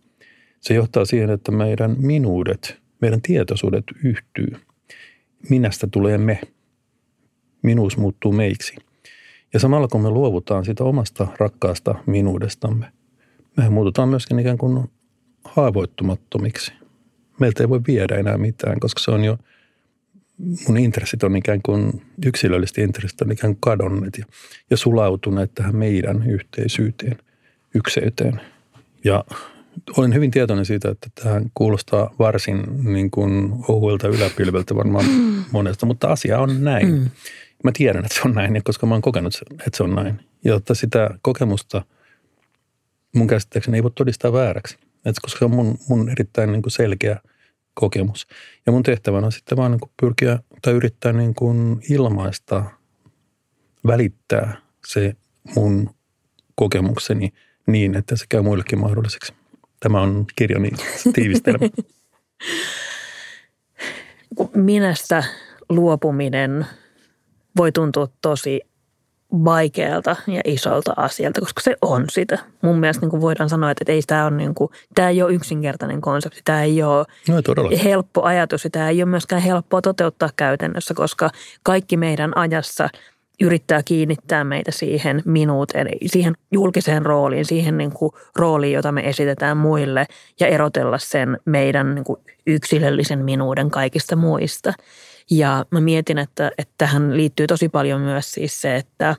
se 0.59 0.73
johtaa 0.73 1.05
siihen, 1.05 1.29
että 1.29 1.51
meidän 1.51 1.95
minuudet, 1.97 2.77
meidän 3.01 3.21
tietoisuudet 3.21 3.83
yhtyy. 4.03 4.47
Minästä 5.49 5.87
tulee 5.91 6.17
me. 6.17 6.39
Minuus 7.61 7.97
muuttuu 7.97 8.31
meiksi. 8.31 8.75
Ja 9.53 9.59
samalla 9.59 9.87
kun 9.87 10.01
me 10.01 10.09
luovutaan 10.09 10.65
siitä 10.65 10.83
omasta 10.83 11.27
rakkaasta 11.39 11.95
minuudestamme, 12.05 12.85
mehän 13.57 13.73
muututaan 13.73 14.09
myöskin 14.09 14.39
ikään 14.39 14.57
kuin 14.57 14.89
haavoittumattomiksi. 15.43 16.73
Meiltä 17.39 17.63
ei 17.63 17.69
voi 17.69 17.81
viedä 17.87 18.15
enää 18.15 18.37
mitään, 18.37 18.79
koska 18.79 19.01
se 19.01 19.11
on 19.11 19.23
jo, 19.23 19.37
mun 20.67 20.77
intressit 20.77 21.23
on 21.23 21.35
ikään 21.35 21.61
kuin, 21.61 22.01
yksilöllisesti 22.25 22.81
intressit 22.81 23.21
on 23.21 23.31
ikään 23.31 23.53
kuin 23.53 23.61
kadonneet 23.61 24.17
ja, 24.17 24.25
ja 24.69 24.77
sulautuneet 24.77 25.51
tähän 25.55 25.75
meidän 25.75 26.29
yhteisyyteen, 26.29 27.17
ykseyteen. 27.75 28.41
Ja 29.03 29.23
olen 29.97 30.13
hyvin 30.13 30.31
tietoinen 30.31 30.65
siitä, 30.65 30.89
että 30.89 31.09
tähän 31.23 31.45
kuulostaa 31.53 32.15
varsin 32.19 32.63
niin 32.83 33.11
kuin 33.11 33.53
ohuelta 33.67 34.07
yläpilveltä 34.07 34.75
varmaan 34.75 35.05
monesta, 35.51 35.85
mutta 35.85 36.07
asia 36.07 36.39
on 36.39 36.63
näin. 36.63 36.91
Mm. 36.91 37.09
Mä 37.63 37.71
tiedän, 37.73 38.05
että 38.05 38.15
se 38.15 38.21
on 38.25 38.33
näin, 38.33 38.61
koska 38.63 38.85
mä 38.85 38.95
oon 38.95 39.01
kokenut, 39.01 39.33
että 39.51 39.77
se 39.77 39.83
on 39.83 39.95
näin. 39.95 40.19
Jotta 40.43 40.75
sitä 40.75 41.09
kokemusta 41.21 41.85
mun 43.15 43.27
käsittääkseni 43.27 43.77
ei 43.77 43.83
voi 43.83 43.91
todistaa 43.95 44.33
vääräksi. 44.33 44.77
Et 45.05 45.15
koska 45.21 45.39
se 45.39 45.45
on 45.45 45.51
mun, 45.51 45.77
mun 45.89 46.09
erittäin 46.09 46.51
niin 46.51 46.61
kuin 46.61 46.71
selkeä 46.71 47.19
kokemus. 47.73 48.27
Ja 48.65 48.71
mun 48.71 48.83
tehtävänä 48.83 49.25
on 49.25 49.31
sitten 49.31 49.57
vaan 49.57 49.71
niin 49.71 49.79
kuin 49.79 49.91
pyrkiä 50.01 50.39
tai 50.61 50.73
yrittää 50.73 51.13
niin 51.13 51.35
kuin 51.35 51.81
ilmaista, 51.89 52.63
välittää 53.87 54.57
se 54.87 55.15
mun 55.55 55.89
kokemukseni 56.55 57.33
niin, 57.67 57.97
että 57.97 58.15
se 58.15 58.25
käy 58.29 58.41
muillekin 58.41 58.79
mahdolliseksi. 58.79 59.33
Tämä 59.79 60.01
on 60.01 60.25
kirjani 60.35 60.69
tiivistelmä. 61.15 61.69
Minästä 64.55 65.23
luopuminen 65.69 66.65
voi 67.57 67.71
tuntua 67.71 68.07
tosi 68.21 68.61
vaikealta 69.31 70.15
ja 70.27 70.41
isolta 70.45 70.93
asialta, 70.97 71.41
koska 71.41 71.61
se 71.61 71.75
on 71.81 72.05
sitä. 72.09 72.39
Mun 72.61 72.79
mielestä 72.79 73.01
niin 73.01 73.09
kuin 73.09 73.21
voidaan 73.21 73.49
sanoa, 73.49 73.71
että 73.71 73.91
ei 73.91 74.01
tämä, 74.07 74.25
on 74.25 74.37
niin 74.37 74.55
kuin, 74.55 74.69
tämä 74.95 75.09
ei 75.09 75.21
ole 75.21 75.33
yksinkertainen 75.33 76.01
konsepti, 76.01 76.41
tämä 76.45 76.63
ei 76.63 76.83
ole 76.83 77.05
no, 77.29 77.35
ei 77.71 77.83
helppo 77.83 78.23
ajatus 78.23 78.63
ja 78.63 78.69
tämä 78.69 78.89
ei 78.89 79.03
ole 79.03 79.09
myöskään 79.09 79.41
helppoa 79.41 79.81
toteuttaa 79.81 80.29
käytännössä, 80.35 80.93
koska 80.93 81.29
kaikki 81.63 81.97
meidän 81.97 82.37
ajassa 82.37 82.89
yrittää 83.41 83.83
kiinnittää 83.83 84.43
meitä 84.43 84.71
siihen 84.71 85.21
minuuteen, 85.25 85.87
siihen 86.05 86.33
julkiseen 86.51 87.05
rooliin, 87.05 87.45
siihen 87.45 87.77
niin 87.77 87.91
kuin 87.91 88.11
rooliin, 88.35 88.73
jota 88.73 88.91
me 88.91 89.09
esitetään 89.09 89.57
muille 89.57 90.05
ja 90.39 90.47
erotella 90.47 90.97
sen 90.97 91.37
meidän 91.45 91.95
niin 91.95 92.05
kuin 92.05 92.19
yksilöllisen 92.47 93.25
minuuden 93.25 93.71
kaikista 93.71 94.15
muista. 94.15 94.73
Ja 95.29 95.65
mä 95.71 95.81
mietin, 95.81 96.17
että, 96.17 96.51
että 96.57 96.73
tähän 96.77 97.17
liittyy 97.17 97.47
tosi 97.47 97.69
paljon 97.69 98.01
myös 98.01 98.31
siis 98.31 98.61
se, 98.61 98.75
että 98.75 99.15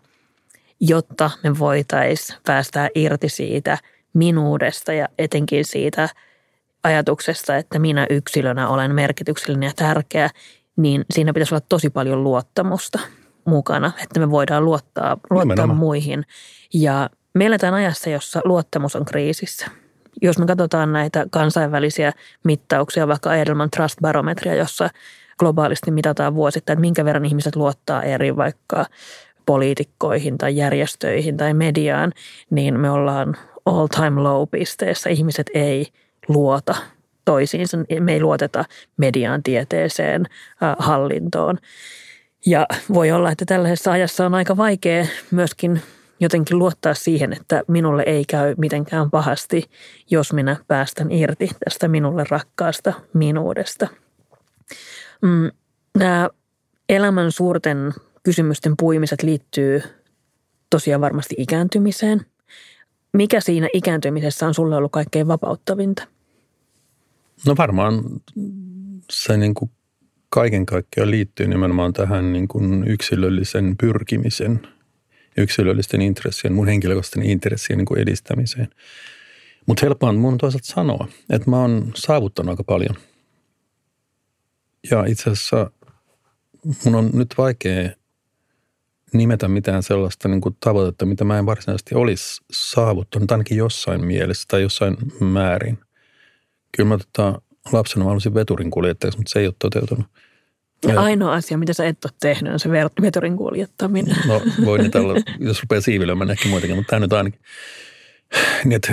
jotta 0.80 1.30
me 1.42 1.58
voitaisiin 1.58 2.38
päästää 2.46 2.88
irti 2.94 3.28
siitä 3.28 3.78
minuudesta 4.14 4.92
ja 4.92 5.08
etenkin 5.18 5.64
siitä 5.64 6.08
ajatuksesta, 6.82 7.56
että 7.56 7.78
minä 7.78 8.06
yksilönä 8.10 8.68
olen 8.68 8.94
merkityksellinen 8.94 9.66
ja 9.66 9.72
tärkeä, 9.76 10.30
niin 10.76 11.04
siinä 11.10 11.32
pitäisi 11.32 11.54
olla 11.54 11.66
tosi 11.68 11.90
paljon 11.90 12.24
luottamusta 12.24 12.98
mukana, 13.44 13.92
että 14.02 14.20
me 14.20 14.30
voidaan 14.30 14.64
luottaa, 14.64 15.16
luottaa 15.30 15.66
muihin. 15.66 16.24
Ja 16.74 17.10
me 17.34 17.46
eletään 17.46 17.74
ajassa, 17.74 18.10
jossa 18.10 18.40
luottamus 18.44 18.96
on 18.96 19.04
kriisissä. 19.04 19.66
Jos 20.22 20.38
me 20.38 20.46
katsotaan 20.46 20.92
näitä 20.92 21.26
kansainvälisiä 21.30 22.12
mittauksia, 22.44 23.08
vaikka 23.08 23.36
Edelman 23.36 23.70
Trust 23.70 23.98
Barometria, 24.00 24.54
jossa 24.54 24.90
globaalisti 25.42 25.90
mitataan 25.90 26.34
vuosittain, 26.34 26.76
että 26.76 26.80
minkä 26.80 27.04
verran 27.04 27.24
ihmiset 27.24 27.56
luottaa 27.56 28.02
eri 28.02 28.36
vaikka 28.36 28.86
poliitikkoihin 29.46 30.38
tai 30.38 30.56
järjestöihin 30.56 31.36
tai 31.36 31.54
mediaan, 31.54 32.12
niin 32.50 32.80
me 32.80 32.90
ollaan 32.90 33.36
all 33.66 33.86
time 33.86 34.20
low 34.20 34.48
pisteessä. 34.50 35.10
Ihmiset 35.10 35.50
ei 35.54 35.86
luota 36.28 36.74
toisiinsa. 37.24 37.78
Me 38.00 38.12
ei 38.12 38.20
luoteta 38.20 38.64
mediaan, 38.96 39.42
tieteeseen, 39.42 40.26
hallintoon. 40.78 41.58
Ja 42.46 42.66
voi 42.94 43.12
olla, 43.12 43.30
että 43.30 43.44
tällaisessa 43.44 43.92
ajassa 43.92 44.26
on 44.26 44.34
aika 44.34 44.56
vaikea 44.56 45.06
myöskin 45.30 45.82
jotenkin 46.20 46.58
luottaa 46.58 46.94
siihen, 46.94 47.32
että 47.32 47.62
minulle 47.68 48.02
ei 48.06 48.24
käy 48.24 48.54
mitenkään 48.58 49.10
pahasti, 49.10 49.70
jos 50.10 50.32
minä 50.32 50.56
päästän 50.68 51.12
irti 51.12 51.50
tästä 51.64 51.88
minulle 51.88 52.24
rakkaasta 52.30 52.92
minuudesta– 53.14 53.88
Mm, 55.22 55.50
nämä 55.98 56.30
elämän 56.88 57.32
suurten 57.32 57.92
kysymysten 58.22 58.74
puimiset 58.76 59.22
liittyy 59.22 59.82
tosiaan 60.70 61.00
varmasti 61.00 61.34
ikääntymiseen. 61.38 62.26
Mikä 63.12 63.40
siinä 63.40 63.68
ikääntymisessä 63.72 64.46
on 64.46 64.54
sulle 64.54 64.76
ollut 64.76 64.92
kaikkein 64.92 65.28
vapauttavinta? 65.28 66.08
No 67.46 67.54
varmaan 67.58 68.04
se 69.10 69.36
niin 69.36 69.54
kuin 69.54 69.70
kaiken 70.28 70.66
kaikkiaan 70.66 71.10
liittyy 71.10 71.46
nimenomaan 71.46 71.92
tähän 71.92 72.32
niin 72.32 72.48
kuin 72.48 72.88
yksilöllisen 72.88 73.76
pyrkimisen, 73.80 74.60
yksilöllisten 75.36 76.02
intressien, 76.02 76.52
mun 76.52 76.68
henkilökohtaisten 76.68 77.22
intressien 77.22 77.78
niin 77.78 77.86
kuin 77.86 78.00
edistämiseen. 78.00 78.68
Mutta 79.66 79.86
helppoa 79.86 80.12
mun 80.12 80.38
toisaalta 80.38 80.66
sanoa, 80.66 81.08
että 81.30 81.50
mä 81.50 81.60
oon 81.60 81.92
saavuttanut 81.94 82.50
aika 82.50 82.64
paljon– 82.64 82.96
ja 84.90 85.04
itse 85.04 85.30
asiassa 85.30 85.70
mun 86.84 86.94
on 86.94 87.10
nyt 87.12 87.34
vaikea 87.38 87.90
nimetä 89.12 89.48
mitään 89.48 89.82
sellaista 89.82 90.28
niin 90.28 90.40
kuin 90.40 90.56
tavoitetta, 90.60 91.06
mitä 91.06 91.24
mä 91.24 91.38
en 91.38 91.46
varsinaisesti 91.46 91.94
olisi 91.94 92.40
saavuttanut, 92.52 93.32
ainakin 93.32 93.58
jossain 93.58 94.06
mielessä 94.06 94.44
tai 94.48 94.62
jossain 94.62 94.96
määrin. 95.20 95.78
Kyllä 96.76 96.88
mä 96.88 96.98
tota, 96.98 97.42
lapsena 97.72 98.04
mä 98.04 98.08
halusin 98.08 98.34
veturin 98.34 98.70
kuljettajaksi, 98.70 99.18
mutta 99.18 99.32
se 99.32 99.40
ei 99.40 99.46
ole 99.46 99.54
toteutunut. 99.58 100.06
Ja 100.88 101.00
ainoa 101.00 101.32
asia, 101.32 101.58
mitä 101.58 101.72
sä 101.72 101.86
et 101.86 102.04
ole 102.04 102.12
tehnyt, 102.20 102.52
on 102.52 102.60
se 102.60 102.70
veturin 103.02 103.36
kuljettaminen. 103.36 104.16
No 104.26 104.40
voi 104.64 104.78
niitä 104.78 104.98
olla, 104.98 105.14
jos 105.38 105.62
rupeaa 105.62 105.80
siivilöimään 105.80 106.30
ehkä 106.30 106.48
muitakin, 106.48 106.76
mutta 106.76 106.90
tämä 106.90 107.00
nyt 107.00 107.12
ainakin. 107.12 107.40
Niin, 108.64 108.72
että, 108.72 108.92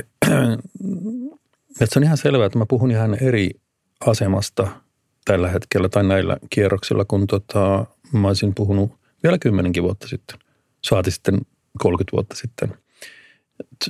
että 1.69 1.93
se 1.93 1.99
on 1.99 2.03
ihan 2.03 2.17
selvää, 2.17 2.45
että 2.45 2.59
mä 2.59 2.65
puhun 2.65 2.91
ihan 2.91 3.17
eri 3.23 3.51
asemasta– 4.05 4.67
tällä 5.29 5.49
hetkellä 5.49 5.89
tai 5.89 6.03
näillä 6.03 6.37
kierroksilla, 6.49 7.05
kun 7.05 7.27
tota, 7.27 7.85
mä 8.13 8.27
olisin 8.27 8.55
puhunut 8.55 8.91
vielä 9.23 9.37
kymmenenkin 9.37 9.83
vuotta 9.83 10.07
sitten. 10.07 10.39
Saati 10.83 11.11
sitten 11.11 11.39
30 11.79 12.11
vuotta 12.11 12.35
sitten. 12.35 12.77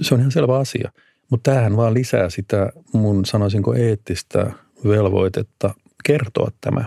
Se 0.01 0.13
on 0.13 0.19
ihan 0.19 0.31
selvä 0.31 0.57
asia. 0.57 0.91
Mutta 1.29 1.51
tämähän 1.51 1.77
vaan 1.77 1.93
lisää 1.93 2.29
sitä 2.29 2.69
mun 2.93 3.25
sanoisinko 3.25 3.73
eettistä 3.73 4.51
velvoitetta 4.87 5.73
kertoa 6.03 6.51
tämä 6.61 6.85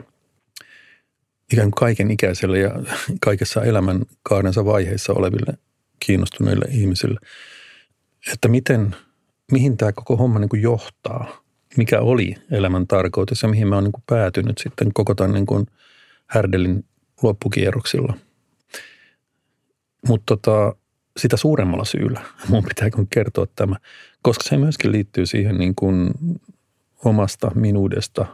ikään 1.52 1.70
kuin 1.70 1.80
kaiken 1.80 2.10
ikäiselle 2.10 2.58
ja 2.58 2.70
kaikessa 3.20 3.64
elämän 3.64 4.02
kaarensa 4.22 4.64
vaiheissa 4.64 5.12
oleville 5.12 5.58
kiinnostuneille 6.00 6.64
ihmisille, 6.70 7.20
että 8.32 8.48
miten, 8.48 8.96
mihin 9.52 9.76
tämä 9.76 9.92
koko 9.92 10.16
homma 10.16 10.38
niin 10.38 10.48
kuin 10.48 10.62
johtaa– 10.62 11.26
mikä 11.76 12.00
oli 12.00 12.34
elämän 12.50 12.86
tarkoitus 12.86 13.42
ja 13.42 13.48
mihin 13.48 13.68
mä 13.68 13.74
oon 13.74 13.84
niin 13.84 14.04
päätynyt 14.06 14.58
sitten 14.58 14.92
koko 14.94 15.14
tämän 15.14 15.32
niin 15.32 15.46
kuin 15.46 15.66
härdelin 16.26 16.84
loppukierroksilla. 17.22 18.14
Mutta 20.08 20.36
tota, 20.36 20.76
sitä 21.16 21.36
suuremmalla 21.36 21.84
syyllä 21.84 22.20
mun 22.48 22.64
pitää 22.64 22.88
kertoa 23.10 23.46
tämä, 23.56 23.76
koska 24.22 24.44
se 24.48 24.56
myöskin 24.56 24.92
liittyy 24.92 25.26
siihen 25.26 25.58
niin 25.58 25.74
kuin 25.74 26.10
omasta 27.04 27.50
minuudesta, 27.54 28.26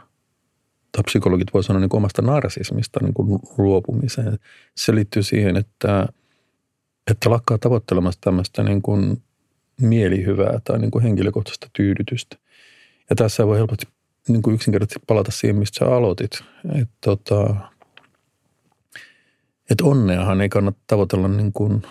tai 0.91 1.03
psykologit 1.03 1.53
voi 1.53 1.63
sanoa 1.63 1.79
niin 1.79 1.95
omasta 1.95 2.21
narsismista 2.21 2.99
niin 3.03 3.13
kuin 3.13 3.39
luopumiseen. 3.57 4.39
Se 4.75 4.95
liittyy 4.95 5.23
siihen, 5.23 5.57
että, 5.57 6.07
että 7.11 7.29
lakkaa 7.29 7.57
tavoittelemasta 7.57 8.21
tämmöistä 8.21 8.63
niin 8.63 8.81
kuin 8.81 9.21
mielihyvää 9.81 10.59
tai 10.63 10.79
niin 10.79 10.91
kuin 10.91 11.03
henkilökohtaista 11.03 11.69
tyydytystä– 11.73 12.37
ja 13.09 13.15
tässä 13.15 13.47
voi 13.47 13.57
helposti 13.57 13.87
niin 14.27 14.41
kuin 14.41 14.53
yksinkertaisesti 14.53 14.99
palata 15.07 15.31
siihen, 15.31 15.55
mistä 15.55 15.85
sä 15.85 15.95
aloitit. 15.95 16.31
Että 16.81 16.93
tota, 17.01 17.55
et 19.71 19.81
onneahan 19.81 20.41
ei 20.41 20.49
kannata 20.49 20.79
tavoitella 20.87 21.27
niin 21.27 21.53
kuin 21.53 21.81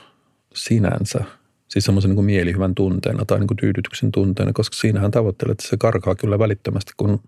sinänsä, 0.54 1.24
Siis 1.68 1.84
semmoisen 1.84 2.14
niin 2.14 2.24
mielihyvän 2.24 2.74
tunteena 2.74 3.24
tai 3.24 3.38
niin 3.38 3.46
kuin 3.46 3.56
tyydytyksen 3.56 4.12
tunteena, 4.12 4.52
koska 4.52 4.76
siinähän 4.76 5.10
tavoittelet, 5.10 5.52
että 5.52 5.68
se 5.68 5.76
karkaa 5.76 6.14
kyllä 6.14 6.38
välittömästi, 6.38 6.92
kun 6.96 7.20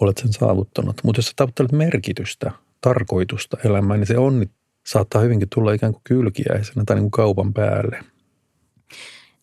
olet 0.00 0.18
sen 0.18 0.32
saavuttanut. 0.32 1.00
Mutta 1.04 1.18
jos 1.18 1.26
sä 1.26 1.32
tavoittelet 1.36 1.72
merkitystä, 1.72 2.52
tarkoitusta 2.80 3.56
elämään, 3.64 4.00
niin 4.00 4.06
se 4.06 4.18
onni 4.18 4.50
saattaa 4.86 5.22
hyvinkin 5.22 5.48
tulla 5.54 5.72
ikään 5.72 5.92
kuin 5.92 6.02
kylkiäisenä 6.04 6.82
tai 6.86 6.96
niin 6.96 7.02
kuin 7.02 7.10
kaupan 7.10 7.52
päälle. 7.52 8.00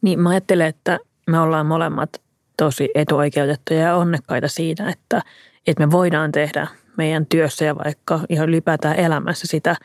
Niin 0.02 0.20
mä 0.20 0.30
ajattelen, 0.30 0.68
että 0.68 1.00
me 1.28 1.40
ollaan 1.40 1.66
molemmat 1.66 2.22
tosi 2.58 2.90
etuoikeutettuja 2.96 3.80
ja 3.80 3.96
onnekkaita 3.96 4.48
siitä, 4.48 4.90
että, 4.90 5.22
että 5.68 5.86
me 5.86 5.92
voidaan 5.92 6.32
tehdä 6.32 6.68
meidän 6.98 7.26
työssä 7.26 7.66
ja 7.66 7.76
vaikka 7.76 8.20
ihan 8.30 8.50
ylipäätään 8.50 8.96
elämässä 8.96 9.48
sitä, 9.48 9.76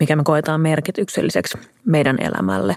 mikä 0.00 0.16
me 0.16 0.22
koetaan 0.24 0.60
merkitykselliseksi 0.60 1.58
meidän 1.84 2.16
elämälle. 2.20 2.74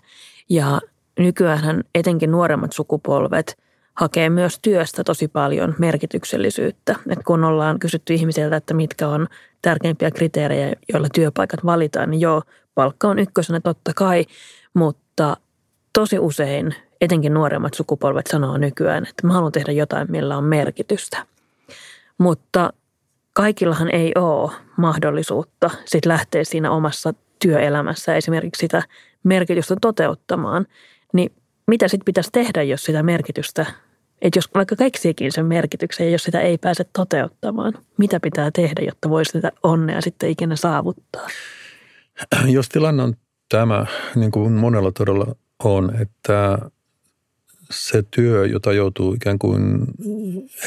Ja 0.49 0.81
nykyään 1.19 1.83
etenkin 1.95 2.31
nuoremmat 2.31 2.73
sukupolvet 2.73 3.57
hakee 3.93 4.29
myös 4.29 4.59
työstä 4.61 5.03
tosi 5.03 5.27
paljon 5.27 5.75
merkityksellisyyttä. 5.77 6.95
Et 7.09 7.19
kun 7.25 7.43
ollaan 7.43 7.79
kysytty 7.79 8.13
ihmisiltä, 8.13 8.55
että 8.55 8.73
mitkä 8.73 9.07
on 9.07 9.27
tärkeimpiä 9.61 10.11
kriteerejä, 10.11 10.73
joilla 10.93 11.07
työpaikat 11.13 11.65
valitaan, 11.65 12.09
niin 12.09 12.21
joo, 12.21 12.41
palkka 12.75 13.07
on 13.07 13.19
ykkösenä 13.19 13.59
totta 13.59 13.91
kai, 13.95 14.25
mutta 14.73 15.37
tosi 15.93 16.19
usein 16.19 16.75
etenkin 17.03 17.33
nuoremmat 17.33 17.73
sukupolvet 17.73 18.27
sanoo 18.27 18.57
nykyään, 18.57 19.07
että 19.09 19.27
mä 19.27 19.33
haluan 19.33 19.51
tehdä 19.51 19.71
jotain, 19.71 20.11
millä 20.11 20.37
on 20.37 20.43
merkitystä. 20.43 21.25
Mutta 22.17 22.73
kaikillahan 23.33 23.89
ei 23.89 24.11
ole 24.15 24.51
mahdollisuutta 24.77 25.69
sit 25.85 26.05
lähteä 26.05 26.43
siinä 26.43 26.71
omassa 26.71 27.13
työelämässä 27.41 28.15
esimerkiksi 28.15 28.59
sitä 28.59 28.83
merkitystä 29.23 29.75
toteuttamaan. 29.81 30.67
Niin 31.13 31.31
mitä 31.67 31.87
sitten 31.87 32.05
pitäisi 32.05 32.29
tehdä, 32.31 32.63
jos 32.63 32.83
sitä 32.83 33.03
merkitystä, 33.03 33.65
että 34.21 34.37
jos 34.37 34.49
vaikka 34.55 34.75
keksiikin 34.75 35.31
sen 35.31 35.45
merkityksen 35.45 36.05
ja 36.05 36.11
jos 36.11 36.23
sitä 36.23 36.41
ei 36.41 36.57
pääse 36.57 36.85
toteuttamaan, 36.93 37.73
mitä 37.97 38.19
pitää 38.19 38.51
tehdä, 38.51 38.81
jotta 38.81 39.09
voisi 39.09 39.31
sitä 39.31 39.51
onnea 39.63 40.01
sitten 40.01 40.29
ikinä 40.29 40.55
saavuttaa? 40.55 41.27
Jos 42.45 42.69
tilanne 42.69 43.03
on 43.03 43.13
tämä, 43.49 43.85
niin 44.15 44.31
kuin 44.31 44.53
monella 44.53 44.91
todella 44.91 45.35
on, 45.63 45.95
että 46.01 46.57
se 47.73 48.03
työ, 48.11 48.45
jota 48.45 48.73
joutuu 48.73 49.13
ikään 49.13 49.39
kuin 49.39 49.87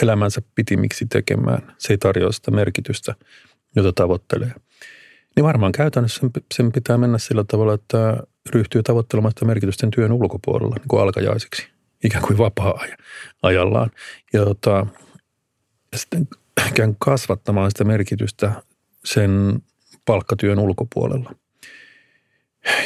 elämänsä 0.03 0.43
pitimiksi 0.55 1.07
tekemään, 1.07 1.75
se 1.79 1.93
ei 1.93 1.99
tarjoa 1.99 2.33
sitä 2.33 2.51
merkitystä, 2.51 3.15
jota 3.77 3.93
tavoittelee. 3.93 4.53
Niin 5.37 5.45
varmaan 5.45 5.73
käytännössä 5.73 6.21
sen 6.55 6.73
pitää 6.73 6.99
mennä 6.99 7.19
sillä 7.19 7.45
tavalla, 7.45 7.75
että 7.75 8.23
ryhtyy 8.51 8.83
tavoittelemaan 8.83 9.31
sitä 9.31 9.45
merkitysten 9.45 9.91
työn 9.91 10.13
ulkopuolella 10.13 10.75
niin 10.77 10.89
kuin 10.89 11.03
alkajaisiksi, 11.03 11.69
ikään 12.05 12.25
kuin 12.25 12.39
vapaa-ajallaan. 12.39 13.91
Ja, 14.33 14.45
tota, 14.45 14.87
ja 15.93 15.99
sitten 15.99 16.29
ikään 16.69 16.97
kasvattamaan 16.99 17.71
sitä 17.71 17.85
merkitystä 17.85 18.53
sen 19.05 19.63
palkkatyön 20.05 20.59
ulkopuolella. 20.59 21.35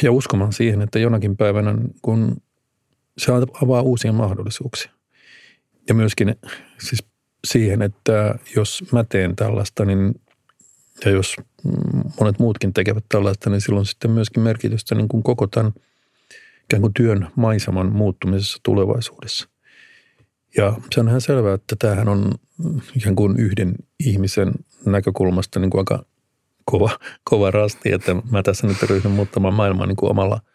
Ja 0.03 0.11
uskomaan 0.11 0.53
siihen, 0.53 0.81
että 0.81 0.99
jonakin 0.99 1.37
päivänä, 1.37 1.75
kun 2.01 2.41
se 3.17 3.31
avaa 3.61 3.81
uusia 3.81 4.13
mahdollisuuksia. 4.13 4.91
Ja 5.87 5.93
myöskin 5.93 6.35
siis 6.79 7.03
siihen, 7.47 7.81
että 7.81 8.35
jos 8.55 8.83
mä 8.91 9.03
teen 9.03 9.35
tällaista, 9.35 9.85
niin 9.85 10.21
ja 11.05 11.11
jos 11.11 11.35
monet 12.19 12.39
muutkin 12.39 12.73
tekevät 12.73 13.05
tällaista, 13.09 13.49
niin 13.49 13.61
silloin 13.61 13.85
sitten 13.85 14.11
myöskin 14.11 14.43
merkitystä 14.43 14.95
niin 14.95 15.07
kuin 15.07 15.23
koko 15.23 15.47
tämän 15.47 15.73
ikään 16.63 16.81
kuin 16.81 16.93
työn 16.93 17.27
maiseman 17.35 17.91
muuttumisessa 17.91 18.59
tulevaisuudessa. 18.63 19.49
Ja 20.57 20.73
se 20.93 20.99
on 20.99 21.07
ihan 21.07 21.21
selvää, 21.21 21.53
että 21.53 21.75
tämähän 21.79 22.07
on 22.07 22.31
ikään 22.95 23.15
kuin 23.15 23.39
yhden 23.39 23.75
ihmisen 23.99 24.51
näkökulmasta 24.85 25.59
niin 25.59 25.69
kuin 25.69 25.79
aika 25.79 26.05
kova, 26.65 26.89
kova 27.23 27.51
rasti, 27.51 27.91
että 27.91 28.15
mä 28.31 28.43
tässä 28.43 28.67
nyt 28.67 28.83
ryhdyn 28.83 29.11
muuttamaan 29.11 29.53
maailmaa 29.53 29.85
niin 29.85 29.95
kuin 29.95 30.11
omalla– 30.11 30.41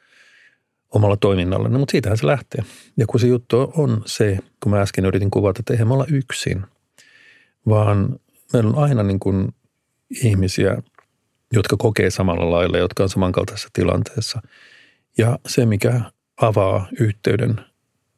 omalla 0.94 1.16
toiminnalla. 1.16 1.68
No, 1.68 1.78
mutta 1.78 1.92
siitähän 1.92 2.18
se 2.18 2.26
lähtee. 2.26 2.64
Ja 2.96 3.06
kun 3.06 3.20
se 3.20 3.26
juttu 3.26 3.72
on 3.76 4.02
se, 4.06 4.38
kun 4.62 4.72
mä 4.72 4.80
äsken 4.80 5.04
yritin 5.04 5.30
kuvata, 5.30 5.60
että 5.60 5.72
eihän 5.72 5.88
me 5.88 5.94
olla 5.94 6.06
yksin, 6.12 6.62
vaan 7.68 8.18
meillä 8.52 8.70
on 8.70 8.78
aina 8.78 9.02
niin 9.02 9.20
kuin 9.20 9.54
ihmisiä, 10.22 10.82
jotka 11.52 11.76
kokee 11.76 12.10
samalla 12.10 12.50
lailla, 12.50 12.78
jotka 12.78 13.02
on 13.02 13.08
samankaltaisessa 13.08 13.68
tilanteessa. 13.72 14.42
Ja 15.18 15.38
se, 15.48 15.66
mikä 15.66 16.00
avaa 16.40 16.88
yhteyden 17.00 17.60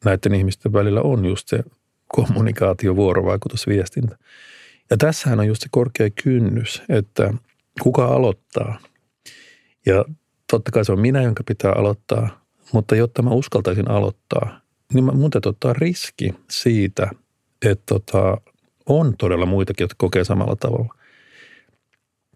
näiden 0.05 0.35
ihmisten 0.35 0.73
välillä 0.73 1.01
on 1.01 1.25
just 1.25 1.47
se 1.47 1.63
kommunikaatio, 2.07 2.95
vuorovaikutus, 2.95 3.67
viestintä. 3.67 4.17
Ja 4.89 4.97
tässähän 4.97 5.39
on 5.39 5.47
just 5.47 5.61
se 5.61 5.67
korkea 5.71 6.09
kynnys, 6.23 6.81
että 6.89 7.33
kuka 7.81 8.05
aloittaa. 8.05 8.79
Ja 9.85 10.05
totta 10.51 10.71
kai 10.71 10.85
se 10.85 10.91
on 10.91 10.99
minä, 10.99 11.21
jonka 11.21 11.43
pitää 11.43 11.71
aloittaa, 11.71 12.45
mutta 12.73 12.95
jotta 12.95 13.21
mä 13.21 13.29
uskaltaisin 13.29 13.91
aloittaa, 13.91 14.59
niin 14.93 15.03
mä, 15.03 15.11
mun 15.11 15.31
täytyy 15.31 15.49
ottaa 15.49 15.73
riski 15.73 16.33
siitä, 16.49 17.11
että 17.65 17.83
tota, 17.85 18.37
on 18.85 19.17
todella 19.17 19.45
muitakin, 19.45 19.83
jotka 19.83 19.95
kokee 19.97 20.23
samalla 20.23 20.55
tavalla. 20.55 20.95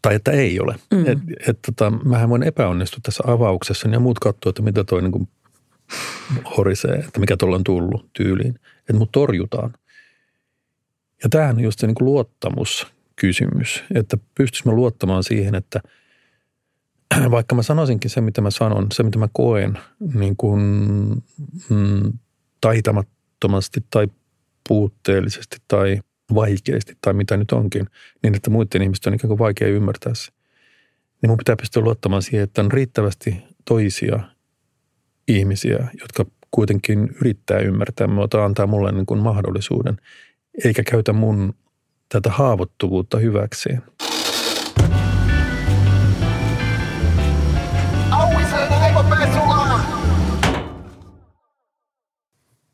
Tai 0.01 0.15
että 0.15 0.31
ei 0.31 0.59
ole. 0.59 0.75
Mm. 0.93 1.05
Et, 1.07 1.17
et, 1.47 1.59
tota, 1.65 1.91
mähän 1.91 2.29
voin 2.29 2.43
epäonnistua 2.43 2.99
tässä 3.03 3.23
avauksessa 3.27 3.89
ja 3.89 3.99
muut 3.99 4.19
katsoo, 4.19 4.49
että 4.49 4.61
mitä 4.61 4.83
toi 4.83 5.01
niin 5.01 5.11
kuin 5.11 5.27
horisee, 6.57 6.95
että 6.95 7.19
mikä 7.19 7.37
tuolla 7.37 7.55
on 7.55 7.63
tullut 7.63 8.09
tyyliin. 8.13 8.55
Että 8.79 8.93
mut 8.93 9.11
torjutaan. 9.11 9.73
Ja 11.23 11.29
tämähän 11.29 11.55
on 11.55 11.63
just 11.63 11.79
se 11.79 11.87
niin 11.87 11.95
kuin 11.95 12.05
luottamuskysymys, 12.05 13.83
että 13.95 14.17
pystyisimme 14.35 14.73
luottamaan 14.73 15.23
siihen, 15.23 15.55
että– 15.55 15.79
vaikka 17.31 17.55
mä 17.55 17.63
sanoisinkin 17.63 18.09
se, 18.09 18.21
mitä 18.21 18.41
mä 18.41 18.51
sanon, 18.51 18.87
se, 18.93 19.03
mitä 19.03 19.19
mä 19.19 19.27
koen 19.33 19.79
niin 20.13 20.37
kuin, 20.37 20.61
mm, 21.69 22.13
taitamattomasti 22.61 23.85
tai 23.89 24.07
puutteellisesti 24.69 25.57
tai 25.67 25.99
vaikeasti 26.35 26.97
tai 27.01 27.13
mitä 27.13 27.37
nyt 27.37 27.51
onkin, 27.51 27.87
niin 28.23 28.35
että 28.35 28.49
muiden 28.49 28.81
ihmisten 28.81 29.11
on 29.11 29.15
ikään 29.15 29.27
kuin 29.27 29.39
vaikea 29.39 29.67
ymmärtää 29.67 30.13
se. 30.13 30.31
Niin 31.21 31.29
mun 31.29 31.37
pitää 31.37 31.55
pystyä 31.55 31.83
luottamaan 31.83 32.21
siihen, 32.21 32.43
että 32.43 32.61
on 32.61 32.71
riittävästi 32.71 33.43
toisia 33.65 34.19
ihmisiä, 35.27 35.87
jotka 36.01 36.25
kuitenkin 36.51 37.15
yrittää 37.21 37.59
ymmärtää, 37.59 38.07
mutta 38.07 38.45
antaa 38.45 38.67
mulle 38.67 38.91
niin 38.91 39.05
kuin 39.05 39.19
mahdollisuuden, 39.19 39.97
eikä 40.65 40.83
käytä 40.83 41.13
mun 41.13 41.53
tätä 42.09 42.29
haavoittuvuutta 42.29 43.17
hyväkseen. 43.17 43.81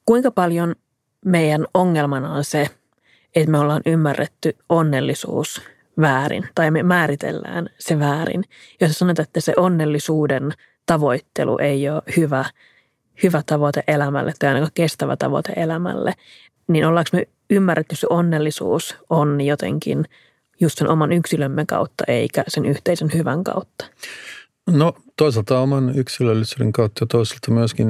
Kuinka 0.10 0.32
paljon 0.32 0.76
meidän 1.26 1.66
ongelmana 1.74 2.34
on 2.34 2.44
se, 2.44 2.68
että 3.36 3.52
me 3.52 3.60
ollaan 3.60 3.82
ymmärretty 3.86 4.58
onnellisuus 4.70 5.62
väärin 6.02 6.48
tai 6.56 6.72
me 6.72 6.84
määritellään 6.84 7.70
se 7.80 8.00
väärin. 8.00 8.44
Jos 8.82 9.00
sanotaan, 9.00 9.24
että 9.24 9.42
se 9.42 9.54
onnellisuuden 9.58 10.52
tavoittelu 10.86 11.58
ei 11.58 11.90
ole 11.90 12.02
hyvä, 12.18 12.46
hyvä 13.24 13.42
tavoite 13.46 13.84
elämälle 13.88 14.34
tai 14.40 14.48
ainakaan 14.48 14.72
kestävä 14.74 15.18
tavoite 15.18 15.54
elämälle, 15.56 16.14
niin 16.68 16.86
ollaanko 16.86 17.10
me 17.14 17.28
ymmärretty 17.50 17.96
se 17.96 18.08
onnellisuus 18.10 18.96
on 19.10 19.42
jotenkin 19.42 20.06
just 20.60 20.78
sen 20.78 20.90
oman 20.90 21.12
yksilömme 21.12 21.66
kautta 21.66 22.04
eikä 22.08 22.44
sen 22.48 22.66
yhteisen 22.66 23.10
hyvän 23.14 23.44
kautta? 23.44 23.86
No 24.70 24.94
toisaalta 25.16 25.60
oman 25.60 25.96
yksilöllisyyden 25.96 26.72
kautta 26.72 27.04
ja 27.04 27.08
toisaalta 27.08 27.52
myöskin 27.52 27.90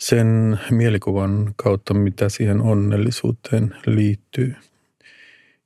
sen 0.00 0.60
mielikuvan 0.70 1.54
kautta, 1.56 1.94
mitä 1.94 2.28
siihen 2.28 2.60
onnellisuuteen 2.60 3.76
liittyy. 3.86 4.54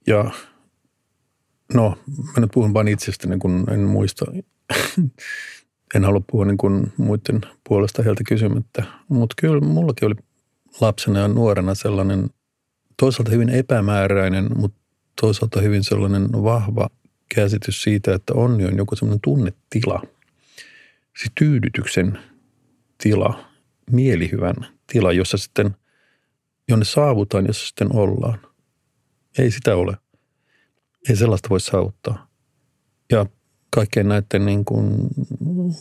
Ja 0.07 0.31
no, 1.75 1.99
mä 2.09 2.41
nyt 2.41 2.51
puhun 2.55 2.75
vain 2.75 2.89
itsestäni, 2.89 3.39
kun 3.39 3.65
en 3.71 3.81
muista, 3.81 4.25
en 5.95 6.05
halua 6.05 6.23
puhua 6.31 6.45
niin 6.45 6.57
kuin 6.57 6.93
muiden 6.97 7.41
puolesta 7.69 8.03
heiltä 8.03 8.25
kysymättä. 8.29 8.85
Mutta 9.09 9.35
kyllä 9.39 9.61
mullakin 9.61 10.07
oli 10.07 10.15
lapsena 10.81 11.19
ja 11.19 11.29
nuorena 11.29 11.75
sellainen 11.75 12.31
toisaalta 13.01 13.31
hyvin 13.31 13.49
epämääräinen, 13.49 14.49
mutta 14.57 14.81
toisaalta 15.21 15.61
hyvin 15.61 15.85
sellainen 15.85 16.33
vahva 16.33 16.91
käsitys 17.35 17.83
siitä, 17.83 18.15
että 18.15 18.35
onni 18.35 18.65
on 18.65 18.77
joku 18.77 18.97
sellainen 18.97 19.21
tunnetila. 19.21 20.03
Siis 21.19 21.33
tyydytyksen 21.39 22.19
tila, 23.03 23.54
mielihyvän 23.91 24.55
tila, 24.93 25.13
jossa 25.13 25.39
sitten, 25.39 25.77
jonne 26.69 26.85
saavutaan, 26.85 27.47
jossa 27.47 27.67
sitten 27.67 27.97
ollaan. 27.97 28.39
Ei 29.39 29.51
sitä 29.51 29.77
ole. 29.77 29.97
Ei 31.09 31.17
sellaista 31.17 31.49
voi 31.49 31.61
saavuttaa. 31.61 32.29
Ja 33.13 33.27
kaikkien 33.71 34.09
näiden 34.09 34.47
niin 34.47 34.65
kuin 34.65 35.09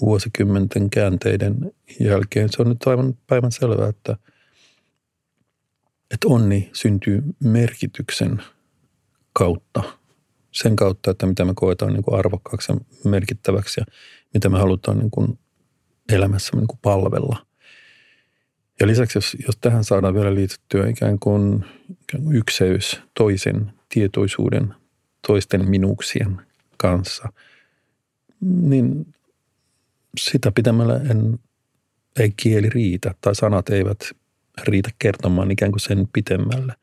vuosikymmenten 0.02 0.90
käänteiden 0.90 1.72
jälkeen 2.00 2.50
se 2.52 2.62
on 2.62 2.70
nyt 2.70 2.88
aivan 2.88 3.18
päivän 3.28 3.52
selvää, 3.52 3.90
että, 3.90 4.18
että 6.12 6.28
onni 6.28 6.70
syntyy 6.74 7.24
merkityksen 7.40 8.44
kautta. 9.34 9.84
Sen 10.52 10.76
kautta, 10.76 11.12
että 11.12 11.26
mitä 11.26 11.46
me 11.46 11.54
koetaan 11.56 11.94
niin 11.94 12.04
kuin 12.04 12.20
arvokkaaksi 12.20 12.72
ja 12.72 13.10
merkittäväksi 13.10 13.80
ja 13.80 13.86
mitä 14.34 14.50
me 14.50 14.60
halutaan 14.60 15.00
niin 15.00 15.12
kuin 15.12 15.40
elämässä 16.10 16.58
niin 16.58 16.68
kuin 16.68 16.80
palvella. 16.82 17.46
Ja 18.84 18.88
lisäksi, 18.88 19.18
jos, 19.18 19.38
jos 19.46 19.58
tähän 19.62 19.84
saadaan 19.84 20.14
vielä 20.14 20.36
liitettyä 20.36 20.88
ikään 20.88 21.20
kuin, 21.20 21.66
ikään 22.04 22.24
kuin 22.24 22.36
ykseys 22.36 23.02
toisen 23.14 23.72
tietoisuuden, 23.90 24.74
toisten 25.28 25.70
minuuksien 25.70 26.42
kanssa– 26.78 27.30
niin 28.44 29.14
sitä 30.18 30.52
pitämällä 30.52 30.96
en, 31.10 31.40
ei 32.20 32.34
kieli 32.38 32.70
riitä 32.70 33.16
tai 33.22 33.36
sanat 33.36 33.70
eivät 33.70 34.00
riitä 34.64 34.90
kertomaan 35.00 35.52
ikään 35.52 35.72
kuin 35.72 35.80
sen 35.80 36.08
pitemmälle. 36.14 36.74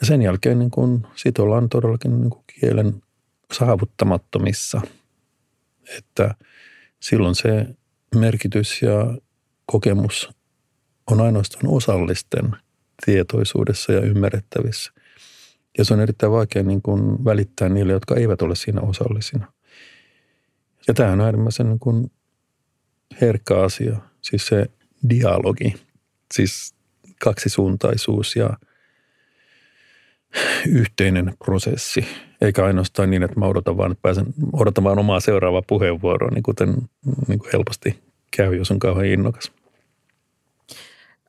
Ja 0.00 0.06
sen 0.06 0.22
jälkeen 0.22 0.58
niin 0.58 0.70
kun 0.70 1.06
sit 1.16 1.38
ollaan 1.38 1.68
todellakin 1.68 2.20
niin 2.20 2.30
kuin 2.30 2.44
kielen 2.46 3.02
saavuttamattomissa, 3.52 4.80
että 5.98 6.34
silloin 7.00 7.34
se 7.34 7.66
merkitys 8.16 8.82
ja 8.82 9.18
kokemus 9.66 10.30
on 11.10 11.20
ainoastaan 11.20 11.66
osallisten 11.66 12.56
tietoisuudessa 13.04 13.92
ja 13.92 14.00
ymmärrettävissä. 14.00 14.92
Ja 15.78 15.84
se 15.84 15.94
on 15.94 16.00
erittäin 16.00 16.32
vaikea 16.32 16.62
niin 16.62 16.82
kuin 16.82 17.24
välittää 17.24 17.68
niille, 17.68 17.92
jotka 17.92 18.14
eivät 18.14 18.42
ole 18.42 18.54
siinä 18.54 18.80
osallisina. 18.80 19.52
Ja 20.88 20.94
tämä 20.94 21.12
on 21.12 21.20
äärimmäisen 21.20 21.68
niin 21.68 21.78
kuin 21.78 22.10
herkkä 23.20 23.62
asia, 23.62 23.96
siis 24.22 24.46
se 24.46 24.66
dialogi, 25.08 25.74
siis 26.34 26.74
kaksisuuntaisuus 27.20 28.36
ja 28.36 28.50
yhteinen 30.68 31.34
prosessi, 31.44 32.06
eikä 32.40 32.64
ainoastaan 32.64 33.10
niin, 33.10 33.22
että 33.22 33.40
mä 33.40 33.46
odotan 33.46 33.76
vaan, 33.76 33.92
että 33.92 34.02
pääsen, 34.02 34.26
odotan 34.52 34.84
vaan 34.84 34.98
omaa 34.98 35.20
seuraavaa 35.20 35.62
puheenvuoroa, 35.66 36.30
niin 36.30 36.42
kuten 36.42 36.76
niin 37.28 37.38
kuin 37.38 37.50
helposti 37.52 38.02
käy, 38.36 38.56
jos 38.56 38.70
on 38.70 38.78
kauhean 38.78 39.06
innokas. 39.06 39.52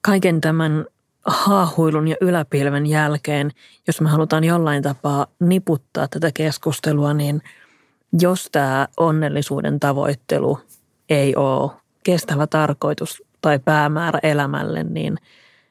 Kaiken 0.06 0.42
tämän 0.42 0.86
haahuilun 1.26 2.08
ja 2.08 2.16
yläpilven 2.22 2.86
jälkeen, 2.86 3.52
jos 3.88 4.02
me 4.02 4.10
halutaan 4.10 4.44
jollain 4.44 4.84
tapaa 4.84 5.28
niputtaa 5.40 6.08
tätä 6.08 6.32
keskustelua, 6.34 7.14
niin– 7.14 7.42
jos 8.22 8.50
tämä 8.52 8.88
onnellisuuden 8.98 9.80
tavoittelu 9.80 10.60
ei 11.10 11.36
ole 11.36 11.72
kestävä 12.04 12.48
tarkoitus 12.48 13.24
tai 13.42 13.60
päämäärä 13.60 14.20
elämälle, 14.24 14.84
niin 14.84 15.18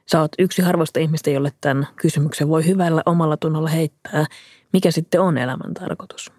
sä 0.07 0.21
oot 0.21 0.33
yksi 0.39 0.63
harvoista 0.63 1.01
ihmistä, 1.01 1.31
jolle 1.31 1.53
tämän 1.61 1.87
kysymyksen 1.97 2.49
voi 2.49 2.67
hyvällä 2.67 3.03
omalla 3.07 3.37
tunnolla 3.37 3.69
heittää. 3.69 4.27
Mikä 4.73 4.91
sitten 4.91 5.21
on 5.21 5.39
elämän 5.39 5.75
tarkoitus? 5.75 6.33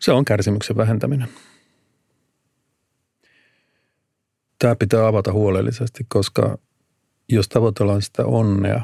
Se 0.00 0.12
on 0.12 0.24
kärsimyksen 0.24 0.76
vähentäminen. 0.76 1.28
Tämä 4.58 4.76
pitää 4.76 5.06
avata 5.06 5.32
huolellisesti, 5.32 6.06
koska 6.08 6.58
jos 7.28 7.48
tavoitellaan 7.48 8.02
sitä 8.02 8.26
onnea 8.26 8.80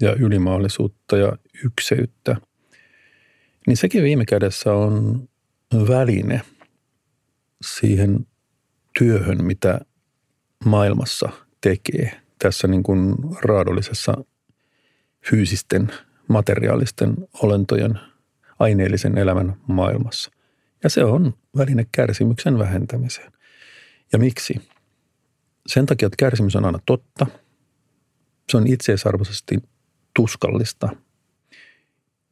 ja 0.00 0.12
ylimaallisuutta 0.12 1.16
ja 1.16 1.32
ykseyttä– 1.64 2.36
niin 3.66 3.76
sekin 3.76 4.02
viime 4.02 4.24
kädessä 4.24 4.72
on 4.72 5.28
väline 5.88 6.42
siihen 7.62 8.26
työhön, 8.98 9.44
mitä 9.44 9.80
maailmassa 10.64 11.28
tekee 11.60 12.20
tässä 12.38 12.68
niin 12.68 12.82
kuin 12.82 13.14
raadollisessa 13.42 14.24
fyysisten, 15.30 15.92
materiaalisten 16.28 17.14
olentojen 17.42 18.00
aineellisen 18.58 19.18
elämän 19.18 19.56
maailmassa. 19.66 20.30
Ja 20.84 20.90
se 20.90 21.04
on 21.04 21.34
väline 21.56 21.86
kärsimyksen 21.92 22.58
vähentämiseen. 22.58 23.32
Ja 24.12 24.18
miksi? 24.18 24.54
Sen 25.66 25.86
takia, 25.86 26.06
että 26.06 26.16
kärsimys 26.18 26.56
on 26.56 26.64
aina 26.64 26.78
totta. 26.86 27.26
Se 28.50 28.56
on 28.56 28.66
itseisarvoisesti 28.66 29.56
tuskallista– 30.14 30.88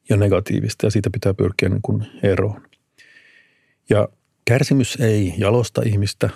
ja 0.08 0.16
negatiivista 0.16 0.86
ja 0.86 0.90
siitä 0.90 1.10
pitää 1.10 1.34
pyrkiä 1.34 1.68
niin 1.68 1.82
kuin 1.82 2.06
eroon. 2.22 2.62
Ja 3.90 4.08
kärsimys 4.44 4.98
ei 5.00 5.34
jalosta 5.36 5.82
ihmistä. 5.86 6.30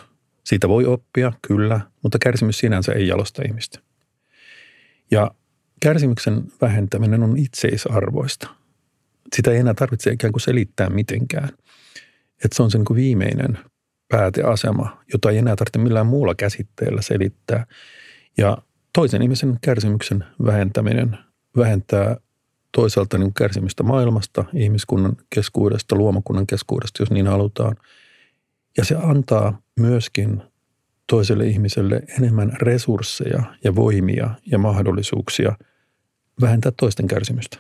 Siitä 0.45 0.69
voi 0.69 0.85
oppia, 0.87 1.33
kyllä, 1.47 1.81
mutta 2.03 2.19
kärsimys 2.19 2.59
sinänsä 2.59 2.93
ei 2.93 3.09
jalosta 3.09 3.43
ihmistä. 3.47 3.79
Ja 5.11 5.31
kärsimyksen 5.81 6.43
vähentäminen 6.61 7.23
on 7.23 7.37
itseisarvoista. 7.37 8.49
Sitä 9.37 9.51
ei 9.51 9.59
enää 9.59 9.75
tarvitse 9.75 10.11
ikään 10.11 10.33
kuin 10.33 10.41
selittää 10.41 10.91
mitenkään. 10.91 11.49
Että 12.45 12.57
se 12.57 12.63
on 12.63 12.71
se 12.71 12.79
niin 12.79 12.85
kuin 12.85 12.97
viimeinen 12.97 13.59
pääteasema, 14.13 15.03
jota 15.13 15.31
ei 15.31 15.39
enää 15.39 15.57
tarvitse 15.57 15.79
millään 15.79 16.07
muulla 16.07 16.35
käsitteellä 16.35 17.03
selittää. 17.03 17.67
Ja 18.39 18.59
toisen 18.93 19.23
ihmisen 19.23 19.59
kärsimyksen 19.61 20.25
vähentäminen 20.45 21.19
vähentää 21.57 22.17
toisaalta 22.73 23.19
niin 23.19 23.35
kärsimystä 23.35 23.83
maailmasta, 23.83 24.45
ihmiskunnan 24.55 25.17
keskuudesta, 25.35 25.97
luomakunnan 25.97 26.47
keskuudesta, 26.47 27.03
jos 27.03 27.11
niin 27.11 27.27
halutaan. 27.27 27.77
Ja 28.77 28.85
se 28.85 28.97
antaa 29.03 29.61
myöskin 29.81 30.43
toiselle 31.07 31.47
ihmiselle 31.47 32.03
enemmän 32.19 32.53
resursseja 32.63 33.43
ja 33.65 33.75
voimia 33.75 34.31
ja 34.47 34.59
mahdollisuuksia 34.59 35.57
vähentää 36.41 36.73
toisten 36.77 37.07
kärsimystä. 37.07 37.59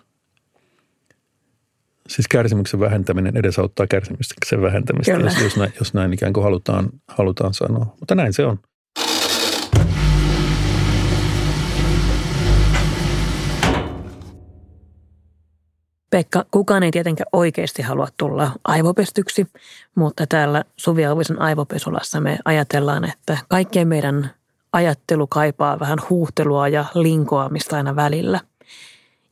Siis 2.08 2.28
kärsimyksen 2.28 2.80
vähentäminen 2.80 3.36
edesauttaa 3.36 3.86
kärsimyksen 3.86 4.62
vähentämistä, 4.62 5.12
jos, 5.12 5.40
jos, 5.42 5.56
näin, 5.56 5.72
jos 5.78 5.94
näin 5.94 6.12
ikään 6.12 6.32
kuin 6.32 6.44
halutaan, 6.44 6.88
halutaan 7.08 7.54
sanoa. 7.54 7.96
Mutta 8.00 8.14
näin 8.14 8.32
se 8.32 8.46
on. 8.46 8.58
Pekka, 16.10 16.44
kukaan 16.50 16.82
ei 16.82 16.90
tietenkään 16.90 17.28
oikeasti 17.32 17.82
halua 17.82 18.08
tulla 18.16 18.50
aivopestyksi, 18.64 19.46
mutta 19.94 20.26
täällä 20.26 20.64
Suvi 20.76 21.06
Alvisen 21.06 21.42
aivopesulassa 21.42 22.20
me 22.20 22.38
ajatellaan, 22.44 23.04
että 23.04 23.38
kaikkien 23.48 23.88
meidän 23.88 24.30
ajattelu 24.72 25.26
kaipaa 25.26 25.80
vähän 25.80 25.98
huuhtelua 26.10 26.68
ja 26.68 26.84
linkoamista 26.94 27.76
aina 27.76 27.96
välillä. 27.96 28.40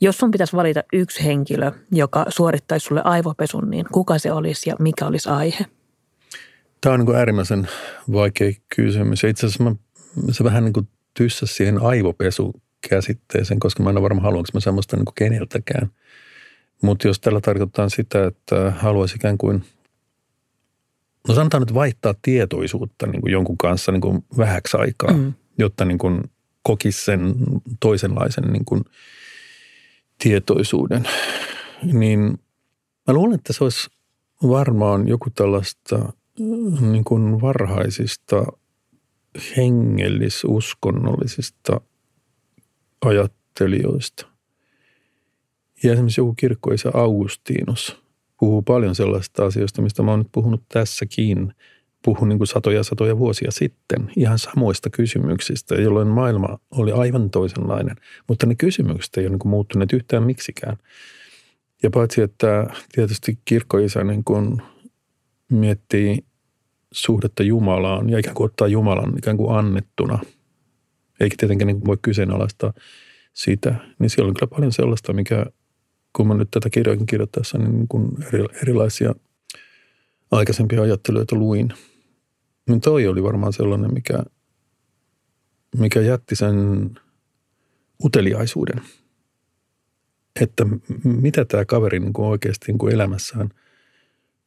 Jos 0.00 0.18
sun 0.18 0.30
pitäisi 0.30 0.56
valita 0.56 0.82
yksi 0.92 1.24
henkilö, 1.24 1.72
joka 1.92 2.26
suorittaisi 2.28 2.86
sulle 2.86 3.02
aivopesun, 3.04 3.70
niin 3.70 3.86
kuka 3.92 4.18
se 4.18 4.32
olisi 4.32 4.70
ja 4.70 4.76
mikä 4.78 5.06
olisi 5.06 5.28
aihe? 5.28 5.66
Tämä 6.80 6.94
on 6.94 7.00
niin 7.00 7.16
äärimmäisen 7.16 7.68
vaikea 8.12 8.52
kysymys. 8.76 9.24
Itse 9.24 9.46
asiassa 9.46 9.64
mä, 9.64 9.74
se 10.30 10.44
vähän 10.44 10.64
niin 10.64 10.72
kuin 10.72 10.88
tyssäsi 11.14 11.54
siihen 11.54 11.82
aivopesukäsitteeseen, 11.82 13.60
koska 13.60 13.82
mä 13.82 13.90
en 13.90 13.96
ole 13.96 14.02
varma, 14.02 14.22
haluanko 14.22 14.48
mä 14.54 14.60
semmoista 14.60 14.96
niin 14.96 15.04
kuin 15.04 15.14
keneltäkään– 15.14 15.90
mutta 16.82 17.08
jos 17.08 17.20
tällä 17.20 17.40
tarkoittaa 17.40 17.88
sitä, 17.88 18.26
että 18.26 18.70
haluaisi 18.70 19.16
ikään 19.16 19.38
kuin, 19.38 19.64
no 21.28 21.34
sanotaan 21.34 21.62
nyt 21.62 21.74
vaihtaa 21.74 22.14
tietoisuutta 22.22 23.06
niin 23.06 23.20
kuin 23.20 23.32
jonkun 23.32 23.58
kanssa 23.58 23.92
niin 23.92 24.00
kuin 24.00 24.24
vähäksi 24.36 24.76
aikaa, 24.76 25.12
mm. 25.12 25.32
jotta 25.58 25.84
niin 25.84 25.98
kuin 25.98 26.22
kokisi 26.62 27.04
sen 27.04 27.34
toisenlaisen 27.80 28.44
niin 28.44 28.64
kuin 28.64 28.84
tietoisuuden, 30.22 31.08
niin 31.82 32.20
mä 33.06 33.14
luulen, 33.14 33.34
että 33.34 33.52
se 33.52 33.64
olisi 33.64 33.90
varmaan 34.42 35.08
joku 35.08 35.30
tällaista 35.30 36.12
niin 36.80 37.04
kuin 37.04 37.40
varhaisista 37.40 38.46
hengellis-uskonnollisista 39.56 41.80
ajattelijoista. 43.00 44.26
Ja 45.82 45.92
esimerkiksi 45.92 46.20
joku 46.20 46.34
kirkkoisa 46.34 46.90
Augustinus 46.94 48.00
puhuu 48.40 48.62
paljon 48.62 48.94
sellaisista 48.94 49.44
asioista, 49.44 49.82
mistä 49.82 50.02
mä 50.02 50.10
oon 50.10 50.20
nyt 50.20 50.32
puhunut 50.32 50.62
tässäkin. 50.68 51.54
Puhun 52.04 52.28
niin 52.28 52.38
kuin 52.38 52.48
satoja 52.48 52.82
satoja 52.82 53.18
vuosia 53.18 53.50
sitten 53.50 54.12
ihan 54.16 54.38
samoista 54.38 54.90
kysymyksistä, 54.90 55.74
jolloin 55.74 56.08
maailma 56.08 56.58
oli 56.70 56.92
aivan 56.92 57.30
toisenlainen. 57.30 57.96
Mutta 58.28 58.46
ne 58.46 58.54
kysymykset 58.54 59.16
ei 59.16 59.24
ole 59.24 59.30
niin 59.30 59.38
kuin 59.38 59.50
muuttuneet 59.50 59.92
yhtään 59.92 60.22
miksikään. 60.22 60.76
Ja 61.82 61.90
paitsi, 61.90 62.22
että 62.22 62.66
tietysti 62.92 63.38
kirkkoisä 63.44 64.04
niin 64.04 64.24
kuin 64.24 64.62
miettii 65.50 66.24
suhdetta 66.92 67.42
Jumalaan 67.42 68.10
ja 68.10 68.18
ikään 68.18 68.34
kuin 68.34 68.44
ottaa 68.44 68.68
Jumalan 68.68 69.18
ikään 69.18 69.36
kuin 69.36 69.56
annettuna, 69.58 70.18
eikä 71.20 71.36
tietenkään 71.38 71.66
niin 71.66 71.84
voi 71.84 71.96
kyseenalaistaa 72.02 72.72
sitä, 73.32 73.74
niin 73.98 74.10
siellä 74.10 74.28
on 74.28 74.34
kyllä 74.34 74.50
paljon 74.50 74.72
sellaista, 74.72 75.12
mikä 75.12 75.46
kun 76.16 76.28
mä 76.28 76.34
nyt 76.34 76.50
tätä 76.50 76.70
kirjoakin 76.70 77.06
kirjoittaessa, 77.06 77.58
niin, 77.58 77.72
niin 77.72 77.88
kuin 77.88 78.08
erilaisia 78.62 79.14
aikaisempia 80.30 80.82
ajattelijoita 80.82 81.36
luin, 81.36 81.72
niin 82.70 82.80
toi 82.80 83.06
oli 83.06 83.22
varmaan 83.22 83.52
sellainen, 83.52 83.94
mikä, 83.94 84.22
mikä 85.76 86.00
jätti 86.00 86.36
sen 86.36 86.90
uteliaisuuden. 88.04 88.80
Että 90.40 90.66
mitä 91.04 91.44
tämä 91.44 91.64
kaveri 91.64 92.00
niin 92.00 92.12
kuin 92.12 92.26
oikeasti 92.26 92.66
niin 92.66 92.78
kuin 92.78 92.94
elämässään 92.94 93.48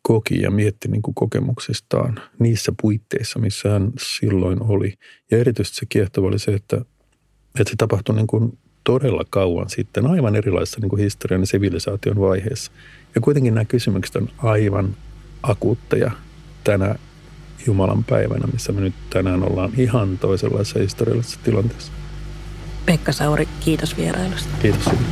koki 0.01 0.41
ja 0.41 0.51
mietti 0.51 0.87
niin 0.87 1.01
kuin 1.01 1.15
kokemuksistaan 1.15 2.21
niissä 2.39 2.73
puitteissa, 2.81 3.39
missä 3.39 3.69
hän 3.69 3.91
silloin 3.99 4.63
oli. 4.63 4.93
Ja 5.31 5.37
erityisesti 5.37 5.77
se 5.77 5.85
kiehtova 5.89 6.27
oli 6.27 6.39
se, 6.39 6.53
että, 6.53 6.77
että 7.59 7.69
se 7.69 7.75
tapahtui 7.77 8.15
niin 8.15 8.27
kuin 8.27 8.57
todella 8.83 9.23
kauan 9.29 9.69
sitten, 9.69 10.07
aivan 10.07 10.35
erilaisessa 10.35 10.79
niin 10.79 10.89
kuin 10.89 11.01
historian 11.01 11.41
ja 11.41 11.47
sivilisaation 11.47 12.19
vaiheessa. 12.19 12.71
Ja 13.15 13.21
kuitenkin 13.21 13.53
nämä 13.53 13.65
kysymykset 13.65 14.15
on 14.15 14.29
aivan 14.37 14.95
akuutteja 15.43 16.11
tänä 16.63 16.95
Jumalan 17.67 18.03
päivänä, 18.03 18.47
missä 18.53 18.71
me 18.71 18.81
nyt 18.81 18.93
tänään 19.09 19.43
ollaan 19.43 19.71
ihan 19.77 20.17
toisenlaisessa 20.17 20.79
historiallisessa 20.79 21.39
tilanteessa. 21.43 21.91
Pekka 22.85 23.11
Sauri, 23.11 23.47
kiitos 23.59 23.97
vierailusta. 23.97 24.49
Kiitos 24.61 24.83
sinulle. 24.83 25.07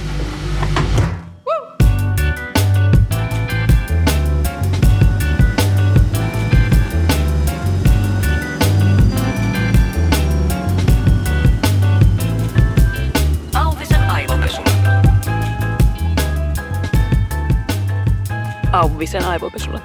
Auvisen 18.71 19.25
aivopesulle. 19.25 19.81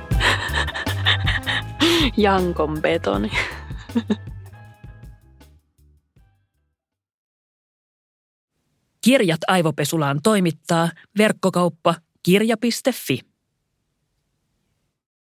Jankon 2.16 2.82
betoni. 2.82 3.30
Kirjat 9.04 9.40
aivopesulaan 9.48 10.20
toimittaa 10.22 10.88
verkkokauppa 11.18 11.94
kirja.fi. 12.22 13.20